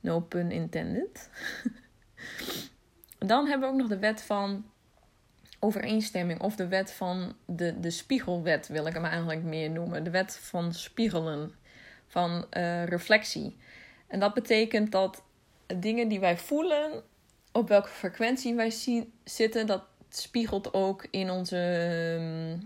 No 0.00 0.20
pun 0.20 0.50
intended. 0.50 1.30
Dan 3.18 3.46
hebben 3.46 3.68
we 3.68 3.74
ook 3.74 3.80
nog 3.80 3.88
de 3.88 3.98
wet 3.98 4.22
van 4.22 4.64
overeenstemming 5.64 6.40
of 6.40 6.56
de 6.56 6.68
wet 6.68 6.92
van 6.92 7.34
de, 7.46 7.80
de 7.80 7.90
spiegelwet 7.90 8.68
wil 8.68 8.86
ik 8.86 8.94
hem 8.94 9.04
eigenlijk 9.04 9.42
meer 9.42 9.70
noemen. 9.70 10.04
De 10.04 10.10
wet 10.10 10.36
van 10.36 10.72
spiegelen, 10.72 11.52
van 12.06 12.46
uh, 12.56 12.84
reflectie. 12.84 13.56
En 14.06 14.20
dat 14.20 14.34
betekent 14.34 14.92
dat 14.92 15.22
dingen 15.66 16.08
die 16.08 16.20
wij 16.20 16.36
voelen 16.36 17.02
op 17.52 17.68
welke 17.68 17.88
frequentie 17.88 18.54
wij 18.54 18.72
zitten, 19.24 19.66
dat 19.66 19.82
spiegelt 20.08 20.74
ook 20.74 21.06
in 21.10 21.30
onze 21.30 21.56
ehm, 22.18 22.58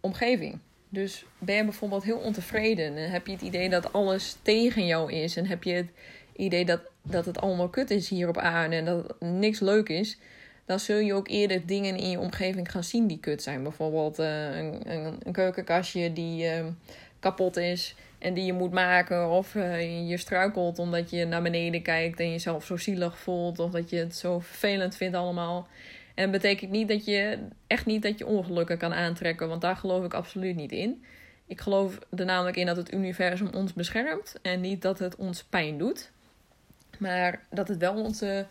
omgeving. 0.00 0.58
Dus 0.88 1.24
ben 1.38 1.54
je 1.54 1.64
bijvoorbeeld 1.64 2.04
heel 2.04 2.18
ontevreden 2.18 2.96
en 2.96 3.10
heb 3.10 3.26
je 3.26 3.32
het 3.32 3.42
idee 3.42 3.68
dat 3.68 3.92
alles 3.92 4.36
tegen 4.42 4.86
jou 4.86 5.12
is 5.12 5.36
en 5.36 5.46
heb 5.46 5.62
je 5.62 5.72
het 5.72 5.88
idee 6.36 6.64
dat, 6.64 6.80
dat 7.02 7.24
het 7.24 7.40
allemaal 7.40 7.68
kut 7.68 7.90
is 7.90 8.08
hier 8.08 8.28
op 8.28 8.38
aarde 8.38 8.76
en 8.76 8.84
dat 8.84 9.20
niks 9.20 9.60
leuk 9.60 9.88
is, 9.88 10.18
dan 10.70 10.80
zul 10.80 10.98
je 10.98 11.14
ook 11.14 11.28
eerder 11.28 11.66
dingen 11.66 11.96
in 11.96 12.10
je 12.10 12.18
omgeving 12.18 12.70
gaan 12.70 12.84
zien 12.84 13.06
die 13.06 13.18
kut 13.18 13.42
zijn. 13.42 13.62
Bijvoorbeeld 13.62 14.18
uh, 14.18 14.56
een, 14.56 14.90
een, 14.92 15.16
een, 15.22 15.32
keukenkastje 15.32 16.12
die 16.12 16.44
uh, 16.44 16.64
kapot 17.20 17.56
is 17.56 17.94
en 18.18 18.34
die 18.34 18.44
je 18.44 18.52
moet 18.52 18.72
maken. 18.72 19.30
Of 19.30 19.54
uh, 19.54 20.08
je 20.08 20.16
struikelt 20.16 20.78
omdat 20.78 21.10
je 21.10 21.24
naar 21.24 21.42
beneden 21.42 21.82
kijkt 21.82 22.20
en 22.20 22.30
jezelf 22.30 22.64
zo 22.64 22.76
zielig 22.76 23.18
voelt. 23.18 23.58
Of 23.58 23.70
dat 23.70 23.90
je 23.90 23.96
het 23.96 24.16
zo 24.16 24.38
vervelend 24.38 24.96
vindt 24.96 25.16
allemaal. 25.16 25.68
En 26.14 26.30
dat 26.30 26.40
betekent 26.42 26.70
niet 26.70 26.88
dat 26.88 27.04
je 27.04 27.38
echt 27.66 27.86
niet 27.86 28.02
dat 28.02 28.18
je 28.18 28.26
ongelukken 28.26 28.78
kan 28.78 28.94
aantrekken. 28.94 29.48
Want 29.48 29.60
daar 29.60 29.76
geloof 29.76 30.04
ik 30.04 30.14
absoluut 30.14 30.56
niet 30.56 30.72
in. 30.72 31.04
Ik 31.46 31.60
geloof 31.60 31.98
er 32.16 32.24
namelijk 32.24 32.56
in 32.56 32.66
dat 32.66 32.76
het 32.76 32.92
universum 32.92 33.48
ons 33.54 33.72
beschermt. 33.72 34.34
En 34.42 34.60
niet 34.60 34.82
dat 34.82 34.98
het 34.98 35.16
ons 35.16 35.44
pijn 35.44 35.78
doet. 35.78 36.10
Maar 36.98 37.42
dat 37.50 37.68
het 37.68 37.78
wel 37.78 37.94
onze, 37.94 38.46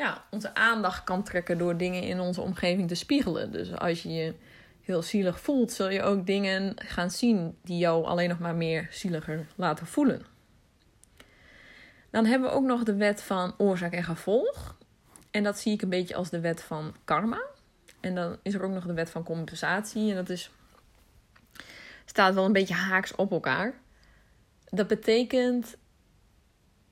ja, 0.00 0.24
onze 0.30 0.54
aandacht 0.54 1.04
kan 1.04 1.22
trekken 1.22 1.58
door 1.58 1.76
dingen 1.76 2.02
in 2.02 2.20
onze 2.20 2.40
omgeving 2.40 2.88
te 2.88 2.94
spiegelen. 2.94 3.52
Dus 3.52 3.76
als 3.76 4.02
je 4.02 4.12
je 4.12 4.34
heel 4.80 5.02
zielig 5.02 5.40
voelt, 5.40 5.72
zul 5.72 5.88
je 5.88 6.02
ook 6.02 6.26
dingen 6.26 6.72
gaan 6.76 7.10
zien 7.10 7.58
die 7.62 7.78
jou 7.78 8.04
alleen 8.04 8.28
nog 8.28 8.38
maar 8.38 8.54
meer 8.54 8.88
zieliger 8.90 9.46
laten 9.54 9.86
voelen. 9.86 10.22
Dan 12.10 12.24
hebben 12.24 12.48
we 12.48 12.54
ook 12.54 12.64
nog 12.64 12.82
de 12.82 12.94
wet 12.94 13.22
van 13.22 13.54
oorzaak 13.58 13.92
en 13.92 14.04
gevolg. 14.04 14.76
En 15.30 15.42
dat 15.42 15.58
zie 15.58 15.72
ik 15.72 15.82
een 15.82 15.88
beetje 15.88 16.14
als 16.14 16.30
de 16.30 16.40
wet 16.40 16.62
van 16.62 16.94
karma. 17.04 17.42
En 18.00 18.14
dan 18.14 18.36
is 18.42 18.54
er 18.54 18.62
ook 18.62 18.72
nog 18.72 18.86
de 18.86 18.94
wet 18.94 19.10
van 19.10 19.22
compensatie. 19.22 20.10
En 20.10 20.16
dat 20.16 20.28
is, 20.28 20.50
staat 22.04 22.34
wel 22.34 22.44
een 22.44 22.52
beetje 22.52 22.74
haaks 22.74 23.14
op 23.14 23.30
elkaar. 23.30 23.74
Dat 24.64 24.86
betekent 24.86 25.76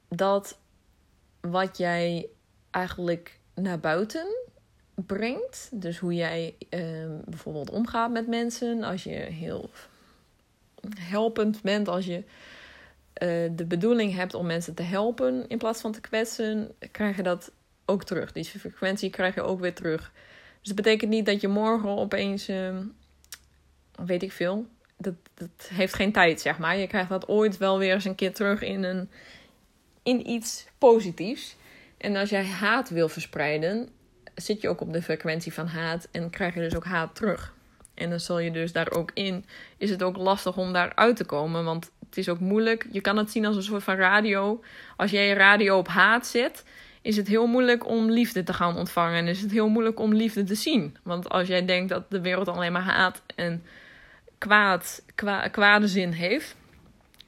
dat 0.09 0.59
wat 1.41 1.79
jij 1.79 2.29
eigenlijk 2.79 3.39
naar 3.55 3.81
buiten 3.81 4.27
brengt. 4.95 5.69
Dus 5.73 5.99
hoe 5.99 6.15
jij 6.15 6.55
ehm, 6.69 7.11
bijvoorbeeld 7.25 7.71
omgaat 7.71 8.11
met 8.11 8.27
mensen. 8.27 8.83
Als 8.83 9.05
je 9.05 9.11
heel 9.11 9.71
helpend 10.99 11.63
bent, 11.63 11.89
als 11.89 12.07
je 12.07 12.25
eh, 13.13 13.29
de 13.51 13.65
bedoeling 13.65 14.15
hebt 14.15 14.35
om 14.35 14.47
mensen 14.47 14.75
te 14.75 14.83
helpen 14.83 15.49
in 15.49 15.59
plaats 15.59 15.81
van 15.81 15.93
te 15.93 16.01
kwetsen, 16.01 16.75
krijg 16.91 17.17
je 17.17 17.23
dat 17.23 17.51
ook 17.85 18.05
terug. 18.05 18.33
Die 18.33 18.45
frequentie 18.45 19.11
krijg 19.11 19.35
je 19.35 19.43
ook 19.43 19.61
weer 19.61 19.75
terug. 19.75 20.13
Dus 20.59 20.69
dat 20.69 20.77
betekent 20.77 21.11
niet 21.11 21.27
dat 21.27 21.41
je 21.41 21.49
morgen 21.49 21.89
opeens, 21.89 22.49
uh, 22.49 22.77
weet 24.05 24.23
ik 24.23 24.33
veel, 24.33 24.67
dat, 24.97 25.15
dat 25.35 25.69
heeft 25.73 25.95
geen 25.95 26.13
tijd, 26.13 26.41
zeg 26.41 26.59
maar. 26.59 26.77
Je 26.77 26.87
krijgt 26.87 27.09
dat 27.09 27.29
ooit 27.29 27.57
wel 27.57 27.79
weer 27.79 27.95
eens 27.95 28.05
een 28.05 28.15
keer 28.15 28.35
terug 28.35 28.63
in, 28.63 28.83
een, 28.83 29.11
in 30.03 30.31
iets 30.31 30.67
positiefs. 30.79 31.57
En 31.99 32.17
als 32.17 32.31
jij 32.31 32.45
haat 32.45 32.91
wil 32.91 33.09
verspreiden, 33.09 33.89
zit 34.35 34.61
je 34.61 34.69
ook 34.69 34.81
op 34.81 34.93
de 34.93 35.03
frequentie 35.03 35.53
van 35.53 35.67
haat 35.67 36.09
en 36.11 36.31
krijg 36.31 36.55
je 36.55 36.61
dus 36.61 36.77
ook 36.77 36.85
haat 36.85 37.15
terug. 37.15 37.55
En 37.95 38.11
dan 38.11 38.21
zal 38.21 38.39
je 38.39 38.51
dus 38.51 38.73
daar 38.73 38.91
ook 38.91 39.11
in, 39.15 39.45
is 39.77 39.91
het 39.91 40.03
ook 40.03 40.17
lastig 40.17 40.57
om 40.57 40.73
daar 40.73 40.95
uit 40.95 41.17
te 41.17 41.25
komen, 41.25 41.65
want 41.65 41.91
het 42.07 42.17
is 42.19 42.29
ook 42.29 42.41
moeilijk. 42.41 42.87
Je 42.91 43.01
kan 43.01 43.17
het 43.17 43.31
zien 43.31 43.47
als 43.47 43.57
een 43.57 43.63
soort 43.63 43.83
van 43.83 43.97
radio. 43.97 44.63
Als 44.97 45.11
jij 45.11 45.27
je 45.27 45.35
radio 45.35 45.79
op 45.79 45.89
haat 45.89 46.27
zet, 46.27 46.65
is 47.03 47.17
het 47.17 47.29
heel 47.29 47.47
moeilijk 47.47 47.87
om 47.87 48.11
liefde 48.11 48.43
te 48.43 48.53
gaan 48.53 48.77
ontvangen. 48.77 49.19
En 49.19 49.27
is 49.27 49.41
het 49.41 49.51
heel 49.51 49.69
moeilijk 49.69 50.01
om 50.01 50.15
liefde 50.15 50.45
te 50.45 50.55
zien. 50.55 50.97
Want 51.03 51.29
als 51.29 51.49
jij 51.49 51.65
denkt 51.65 51.89
dat 51.89 52.11
de 52.11 52.21
wereld 52.21 52.49
alleen 52.49 52.73
maar 52.73 52.83
haat 52.83 53.23
en 53.37 53.63
kwaad, 54.39 55.03
kwa, 55.15 55.49
kwade 55.49 55.89
zin 55.89 56.13
heeft, 56.13 56.57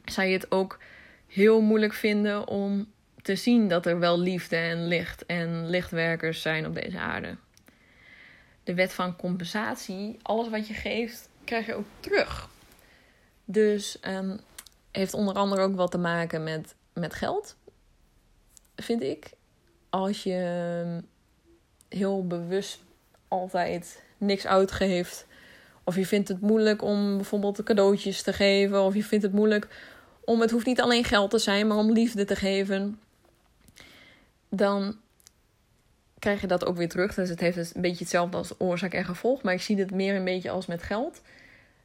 zou 0.04 0.26
je 0.26 0.32
het 0.32 0.50
ook 0.50 0.78
heel 1.26 1.60
moeilijk 1.60 1.92
vinden 1.92 2.48
om 2.48 2.86
te 3.22 3.36
zien 3.36 3.68
dat 3.68 3.86
er 3.86 3.98
wel 3.98 4.18
liefde 4.18 4.56
en 4.56 4.86
licht 4.86 5.26
en 5.26 5.70
lichtwerkers 5.70 6.42
zijn 6.42 6.66
op 6.66 6.74
deze 6.74 6.98
aarde. 6.98 7.36
De 8.64 8.74
wet 8.74 8.92
van 8.92 9.16
compensatie, 9.16 10.18
alles 10.22 10.48
wat 10.48 10.68
je 10.68 10.74
geeft, 10.74 11.28
krijg 11.44 11.66
je 11.66 11.74
ook 11.74 11.86
terug. 12.00 12.48
Dus 13.44 13.98
um, 14.08 14.40
heeft 14.90 15.14
onder 15.14 15.34
andere 15.34 15.62
ook 15.62 15.76
wat 15.76 15.90
te 15.90 15.98
maken 15.98 16.42
met, 16.42 16.74
met 16.92 17.14
geld, 17.14 17.56
vind 18.76 19.02
ik. 19.02 19.30
Als 19.90 20.22
je 20.22 20.34
ehm, 20.84 21.00
heel 21.88 22.26
bewust 22.26 22.82
altijd 23.28 24.02
niks 24.18 24.46
uitgeeft, 24.46 25.26
of 25.84 25.96
je 25.96 26.06
vindt 26.06 26.28
het 26.28 26.40
moeilijk 26.40 26.82
om 26.82 27.16
bijvoorbeeld 27.16 27.62
cadeautjes 27.62 28.22
te 28.22 28.32
geven, 28.32 28.82
of 28.82 28.94
je 28.94 29.04
vindt 29.04 29.24
het 29.24 29.32
moeilijk 29.32 29.68
om, 30.24 30.40
het 30.40 30.50
hoeft 30.50 30.66
niet 30.66 30.80
alleen 30.80 31.04
geld 31.04 31.30
te 31.30 31.38
zijn, 31.38 31.66
maar 31.66 31.76
om 31.76 31.92
liefde 31.92 32.24
te 32.24 32.36
geven 32.36 32.98
dan 34.50 34.96
krijg 36.18 36.40
je 36.40 36.46
dat 36.46 36.64
ook 36.64 36.76
weer 36.76 36.88
terug. 36.88 37.14
Dus 37.14 37.28
het 37.28 37.40
heeft 37.40 37.56
dus 37.56 37.74
een 37.74 37.80
beetje 37.80 37.98
hetzelfde 37.98 38.36
als 38.36 38.54
oorzaak 38.58 38.94
en 38.94 39.04
gevolg. 39.04 39.42
Maar 39.42 39.54
ik 39.54 39.60
zie 39.60 39.76
het 39.76 39.90
meer 39.90 40.14
een 40.14 40.24
beetje 40.24 40.50
als 40.50 40.66
met 40.66 40.82
geld. 40.82 41.22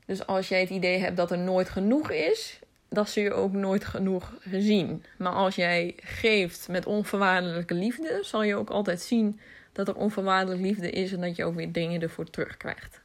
Dus 0.06 0.26
als 0.26 0.48
jij 0.48 0.60
het 0.60 0.70
idee 0.70 0.98
hebt 0.98 1.18
dat 1.18 1.32
er 1.32 1.38
nooit 1.38 1.70
genoeg 1.70 2.12
is, 2.12 2.60
dan 2.90 3.08
zul 3.08 3.24
je 3.24 3.34
ook 3.34 3.54
nooit 3.54 3.86
genoeg 3.86 4.34
zien. 4.52 5.04
Maar 5.18 5.32
als 5.32 5.56
jij 5.56 5.94
geeft 5.98 6.68
met 6.68 6.86
onvoorwaardelijke 6.86 7.74
liefde, 7.74 8.20
zal 8.22 8.44
je 8.44 8.56
ook 8.56 8.70
altijd 8.70 9.02
zien 9.02 9.40
dat 9.72 9.88
er 9.88 9.96
onvoorwaardelijke 9.96 10.64
liefde 10.64 10.90
is 10.90 11.12
en 11.12 11.22
dat 11.22 11.36
je 11.36 11.46
ook 11.46 11.56
weer 11.56 11.72
dingen 11.72 12.02
ervoor 12.02 12.30
terugkrijgt. 12.30 13.02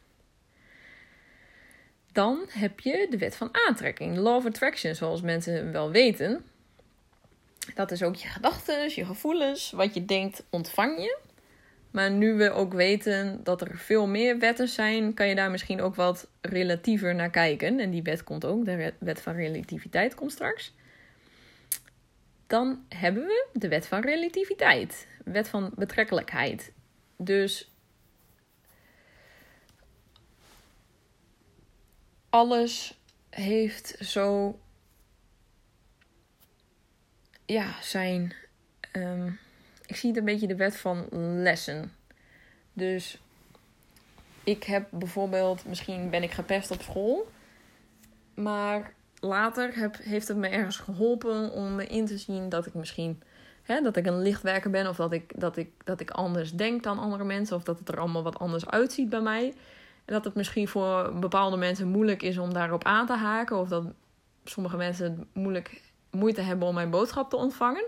Dan 2.12 2.44
heb 2.48 2.80
je 2.80 3.06
de 3.10 3.18
wet 3.18 3.36
van 3.36 3.48
aantrekking, 3.68 4.16
law 4.16 4.36
of 4.36 4.46
attraction, 4.46 4.94
zoals 4.94 5.20
mensen 5.20 5.72
wel 5.72 5.90
weten. 5.90 6.44
Dat 7.74 7.90
is 7.90 8.02
ook 8.02 8.14
je 8.14 8.28
gedachten, 8.28 8.94
je 8.94 9.04
gevoelens, 9.04 9.70
wat 9.70 9.94
je 9.94 10.04
denkt, 10.04 10.44
ontvang 10.50 10.98
je. 10.98 11.18
Maar 11.90 12.10
nu 12.10 12.34
we 12.34 12.50
ook 12.50 12.72
weten 12.72 13.44
dat 13.44 13.60
er 13.60 13.78
veel 13.78 14.06
meer 14.06 14.38
wetten 14.38 14.68
zijn, 14.68 15.14
kan 15.14 15.28
je 15.28 15.34
daar 15.34 15.50
misschien 15.50 15.80
ook 15.80 15.94
wat 15.94 16.28
relatiever 16.40 17.14
naar 17.14 17.30
kijken. 17.30 17.80
En 17.80 17.90
die 17.90 18.02
wet 18.02 18.24
komt 18.24 18.44
ook, 18.44 18.64
de 18.64 18.92
wet 18.98 19.20
van 19.20 19.34
relativiteit 19.34 20.14
komt 20.14 20.32
straks. 20.32 20.74
Dan 22.46 22.84
hebben 22.88 23.22
we 23.22 23.46
de 23.52 23.68
wet 23.68 23.86
van 23.86 24.00
relativiteit, 24.00 25.06
wet 25.24 25.48
van 25.48 25.72
betrekkelijkheid. 25.74 26.72
Dus 27.16 27.70
alles 32.30 33.00
heeft 33.30 33.96
zo 34.00 34.58
ja, 37.52 37.74
zijn. 37.82 38.32
Um, 38.92 39.38
ik 39.86 39.96
zie 39.96 40.08
het 40.08 40.18
een 40.18 40.24
beetje 40.24 40.46
de 40.46 40.56
wet 40.56 40.76
van 40.76 41.06
lessen. 41.42 41.92
Dus 42.72 43.20
ik 44.44 44.64
heb 44.64 44.86
bijvoorbeeld, 44.90 45.64
misschien 45.66 46.10
ben 46.10 46.22
ik 46.22 46.30
gepest 46.30 46.70
op 46.70 46.82
school. 46.82 47.30
Maar 48.34 48.92
later 49.20 49.74
heb, 49.74 49.96
heeft 50.02 50.28
het 50.28 50.36
me 50.36 50.48
ergens 50.48 50.76
geholpen 50.76 51.52
om 51.52 51.80
in 51.80 52.06
te 52.06 52.18
zien 52.18 52.48
dat 52.48 52.66
ik 52.66 52.74
misschien 52.74 53.22
hè, 53.62 53.80
dat 53.80 53.96
ik 53.96 54.06
een 54.06 54.22
lichtwerker 54.22 54.70
ben. 54.70 54.88
Of 54.88 54.96
dat 54.96 55.12
ik, 55.12 55.40
dat, 55.40 55.56
ik, 55.56 55.70
dat 55.84 56.00
ik 56.00 56.10
anders 56.10 56.52
denk 56.52 56.82
dan 56.82 56.98
andere 56.98 57.24
mensen. 57.24 57.56
Of 57.56 57.62
dat 57.62 57.78
het 57.78 57.88
er 57.88 57.98
allemaal 57.98 58.22
wat 58.22 58.38
anders 58.38 58.66
uitziet 58.66 59.08
bij 59.08 59.20
mij. 59.20 59.54
En 60.04 60.14
dat 60.14 60.24
het 60.24 60.34
misschien 60.34 60.68
voor 60.68 61.18
bepaalde 61.18 61.56
mensen 61.56 61.88
moeilijk 61.88 62.22
is 62.22 62.38
om 62.38 62.52
daarop 62.52 62.84
aan 62.84 63.06
te 63.06 63.16
haken. 63.16 63.58
Of 63.58 63.68
dat 63.68 63.84
sommige 64.44 64.76
mensen 64.76 65.04
het 65.04 65.26
moeilijk 65.32 65.89
moeite 66.10 66.40
hebben 66.40 66.68
om 66.68 66.74
mijn 66.74 66.90
boodschap 66.90 67.30
te 67.30 67.36
ontvangen, 67.36 67.84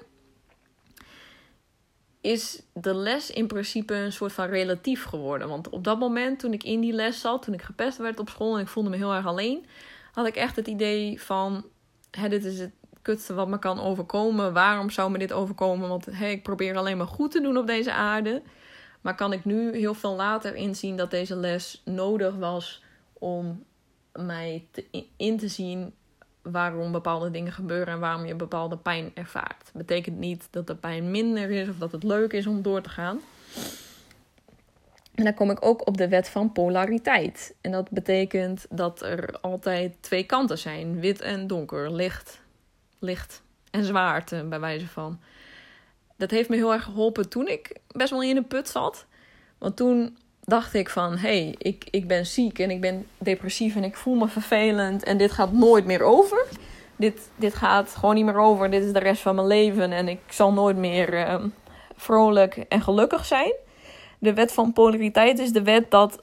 is 2.21 2.63
de 2.73 2.95
les 2.95 3.31
in 3.31 3.47
principe 3.47 3.95
een 3.95 4.13
soort 4.13 4.33
van 4.33 4.47
relatief 4.47 5.05
geworden. 5.05 5.49
Want 5.49 5.69
op 5.69 5.85
dat 5.85 5.99
moment, 5.99 6.39
toen 6.39 6.53
ik 6.53 6.65
in 6.65 6.81
die 6.81 6.93
les 6.93 7.21
zat, 7.21 7.43
toen 7.43 7.55
ik 7.55 7.63
gepest 7.63 7.99
werd 7.99 8.21
op 8.21 8.29
school 8.29 8.55
en 8.55 8.63
ik 8.63 8.69
voelde 8.69 8.91
me 8.91 8.97
heel 8.97 9.15
erg 9.15 9.27
alleen, 9.27 9.67
had 10.13 10.27
ik 10.27 10.37
echt 10.37 10.57
het 10.57 10.67
idee 10.67 11.23
van: 11.23 11.65
hè, 12.11 12.29
dit 12.29 12.45
is 12.45 12.59
het 12.59 12.73
kutste 13.03 13.35
wat 13.35 13.49
me 13.49 13.59
kan 13.59 13.81
overkomen. 13.81 14.53
Waarom 14.53 14.91
zou 14.91 15.11
me 15.11 15.19
dit 15.19 15.33
overkomen? 15.33 15.89
Want 15.89 16.07
hè, 16.07 16.29
ik 16.29 16.43
probeer 16.43 16.77
alleen 16.77 16.97
maar 16.97 17.07
goed 17.07 17.31
te 17.31 17.41
doen 17.41 17.57
op 17.57 17.67
deze 17.67 17.93
aarde. 17.93 18.43
Maar 19.01 19.15
kan 19.15 19.33
ik 19.33 19.45
nu 19.45 19.77
heel 19.77 19.95
veel 19.95 20.15
later 20.15 20.55
inzien 20.55 20.97
dat 20.97 21.11
deze 21.11 21.37
les 21.37 21.83
nodig 21.85 22.35
was 22.35 22.83
om 23.13 23.65
mij 24.13 24.69
in 25.17 25.39
te 25.39 25.49
zien 25.49 25.95
waarom 26.43 26.93
bepaalde 26.93 27.31
dingen 27.31 27.53
gebeuren 27.53 27.95
en 27.95 28.01
waarom 28.01 28.27
je 28.27 28.35
bepaalde 28.35 28.77
pijn 28.77 29.11
ervaart. 29.15 29.71
Betekent 29.75 30.19
niet 30.19 30.49
dat 30.51 30.67
de 30.67 30.75
pijn 30.75 31.11
minder 31.11 31.51
is 31.51 31.69
of 31.69 31.79
dat 31.79 31.93
het 31.93 32.03
leuk 32.03 32.33
is 32.33 32.47
om 32.47 32.63
door 32.63 32.81
te 32.81 32.89
gaan. 32.89 33.21
En 35.15 35.25
dan 35.25 35.35
kom 35.35 35.51
ik 35.51 35.65
ook 35.65 35.87
op 35.87 35.97
de 35.97 36.09
wet 36.09 36.29
van 36.29 36.53
polariteit. 36.53 37.55
En 37.61 37.71
dat 37.71 37.91
betekent 37.91 38.67
dat 38.71 39.03
er 39.03 39.39
altijd 39.41 39.97
twee 40.01 40.25
kanten 40.25 40.59
zijn: 40.59 41.01
wit 41.01 41.21
en 41.21 41.47
donker, 41.47 41.93
licht, 41.93 42.41
licht 42.99 43.43
en 43.71 43.85
zwaarte, 43.85 44.45
bij 44.49 44.61
wijze 44.61 44.89
van. 44.89 45.21
dat 46.17 46.31
heeft 46.31 46.49
me 46.49 46.57
heel 46.57 46.73
erg 46.73 46.85
geholpen 46.85 47.29
toen 47.29 47.49
ik 47.49 47.77
best 47.89 48.11
wel 48.11 48.23
in 48.23 48.35
de 48.35 48.43
put 48.43 48.69
zat. 48.69 49.07
Want 49.59 49.77
toen 49.77 50.17
dacht 50.45 50.75
ik 50.75 50.91
van, 50.91 51.13
hé, 51.13 51.43
hey, 51.43 51.55
ik, 51.59 51.85
ik 51.91 52.07
ben 52.07 52.27
ziek 52.27 52.59
en 52.59 52.71
ik 52.71 52.81
ben 52.81 53.07
depressief 53.19 53.77
en 53.77 53.85
ik 53.85 53.97
voel 53.97 54.15
me 54.15 54.29
vervelend 54.29 55.03
en 55.03 55.19
dit 55.19 55.33
gaat 55.33 55.53
nooit 55.53 55.85
meer 55.85 56.03
over. 56.03 56.47
Dit, 56.97 57.31
dit 57.37 57.55
gaat 57.55 57.95
gewoon 57.95 58.15
niet 58.15 58.25
meer 58.25 58.39
over, 58.39 58.71
dit 58.71 58.85
is 58.85 58.93
de 58.93 58.99
rest 58.99 59.23
van 59.23 59.35
mijn 59.35 59.47
leven 59.47 59.93
en 59.93 60.09
ik 60.09 60.21
zal 60.29 60.53
nooit 60.53 60.77
meer 60.77 61.15
uh, 61.15 61.45
vrolijk 61.97 62.57
en 62.57 62.81
gelukkig 62.83 63.25
zijn. 63.25 63.53
De 64.19 64.35
wet 64.35 64.53
van 64.53 64.73
polariteit 64.73 65.39
is 65.39 65.53
de 65.53 65.63
wet 65.63 65.91
dat 65.91 66.23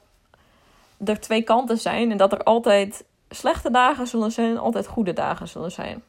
er 1.04 1.20
twee 1.20 1.42
kanten 1.42 1.78
zijn 1.78 2.10
en 2.10 2.16
dat 2.16 2.32
er 2.32 2.42
altijd 2.42 3.04
slechte 3.30 3.70
dagen 3.70 4.06
zullen 4.06 4.32
zijn 4.32 4.50
en 4.50 4.58
altijd 4.58 4.86
goede 4.86 5.12
dagen 5.12 5.48
zullen 5.48 5.72
zijn. 5.72 6.02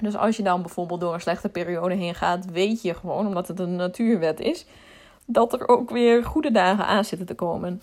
Dus 0.00 0.16
als 0.16 0.36
je 0.36 0.42
dan 0.42 0.62
bijvoorbeeld 0.62 1.00
door 1.00 1.14
een 1.14 1.20
slechte 1.20 1.48
periode 1.48 1.94
heen 1.94 2.14
gaat, 2.14 2.50
weet 2.50 2.82
je 2.82 2.94
gewoon, 2.94 3.26
omdat 3.26 3.48
het 3.48 3.58
een 3.58 3.76
natuurwet 3.76 4.40
is, 4.40 4.66
dat 5.24 5.52
er 5.52 5.68
ook 5.68 5.90
weer 5.90 6.24
goede 6.24 6.50
dagen 6.50 6.86
aan 6.86 7.04
zitten 7.04 7.26
te 7.26 7.34
komen. 7.34 7.82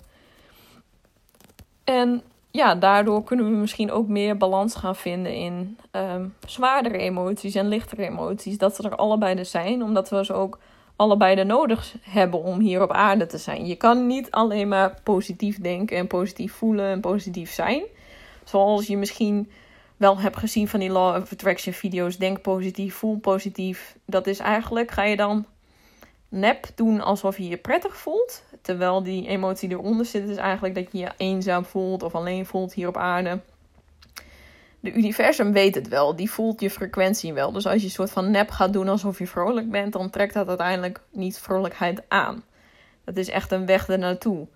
En 1.84 2.22
ja, 2.50 2.74
daardoor 2.74 3.24
kunnen 3.24 3.50
we 3.50 3.56
misschien 3.56 3.90
ook 3.90 4.08
meer 4.08 4.36
balans 4.36 4.74
gaan 4.74 4.96
vinden 4.96 5.34
in 5.34 5.78
um, 5.92 6.34
zwaardere 6.46 6.98
emoties 6.98 7.54
en 7.54 7.68
lichtere 7.68 8.02
emoties. 8.02 8.58
Dat 8.58 8.76
ze 8.76 8.82
er 8.82 8.96
allebei 8.96 9.36
er 9.36 9.46
zijn, 9.46 9.82
omdat 9.82 10.10
we 10.10 10.24
ze 10.24 10.32
ook 10.32 10.58
allebei 10.96 11.34
de 11.34 11.44
nodig 11.44 11.94
hebben 12.00 12.42
om 12.42 12.60
hier 12.60 12.82
op 12.82 12.92
aarde 12.92 13.26
te 13.26 13.38
zijn. 13.38 13.66
Je 13.66 13.76
kan 13.76 14.06
niet 14.06 14.30
alleen 14.30 14.68
maar 14.68 15.00
positief 15.02 15.60
denken 15.60 15.96
en 15.96 16.06
positief 16.06 16.52
voelen 16.52 16.86
en 16.86 17.00
positief 17.00 17.52
zijn. 17.52 17.82
Zoals 18.44 18.86
je 18.86 18.96
misschien 18.96 19.50
wel 19.96 20.18
hebt 20.18 20.36
gezien 20.36 20.68
van 20.68 20.80
die 20.80 20.90
Law 20.90 21.22
of 21.22 21.32
Attraction 21.32 21.74
video's. 21.74 22.16
Denk 22.16 22.40
positief, 22.40 22.94
voel 22.94 23.16
positief. 23.16 23.96
Dat 24.04 24.26
is 24.26 24.38
eigenlijk, 24.38 24.90
ga 24.90 25.02
je 25.02 25.16
dan 25.16 25.46
nep 26.32 26.66
doen 26.74 27.00
alsof 27.00 27.36
je 27.36 27.48
je 27.48 27.56
prettig 27.56 27.96
voelt. 27.96 28.42
Terwijl 28.62 29.02
die 29.02 29.28
emotie 29.28 29.70
eronder 29.70 30.06
zit, 30.06 30.28
is 30.28 30.36
eigenlijk 30.36 30.74
dat 30.74 30.88
je 30.92 30.98
je 30.98 31.12
eenzaam 31.16 31.64
voelt 31.64 32.02
of 32.02 32.14
alleen 32.14 32.46
voelt 32.46 32.72
hier 32.72 32.88
op 32.88 32.96
aarde. 32.96 33.40
De 34.80 34.92
universum 34.92 35.52
weet 35.52 35.74
het 35.74 35.88
wel, 35.88 36.16
die 36.16 36.30
voelt 36.30 36.60
je 36.60 36.70
frequentie 36.70 37.32
wel. 37.32 37.52
Dus 37.52 37.66
als 37.66 37.80
je 37.80 37.84
een 37.84 37.90
soort 37.90 38.10
van 38.10 38.30
nep 38.30 38.50
gaat 38.50 38.72
doen 38.72 38.88
alsof 38.88 39.18
je 39.18 39.26
vrolijk 39.26 39.70
bent, 39.70 39.92
dan 39.92 40.10
trekt 40.10 40.34
dat 40.34 40.48
uiteindelijk 40.48 41.00
niet 41.10 41.38
vrolijkheid 41.38 42.02
aan. 42.08 42.44
Dat 43.04 43.16
is 43.16 43.28
echt 43.28 43.52
een 43.52 43.66
weg 43.66 43.88
ernaartoe. 43.88 44.46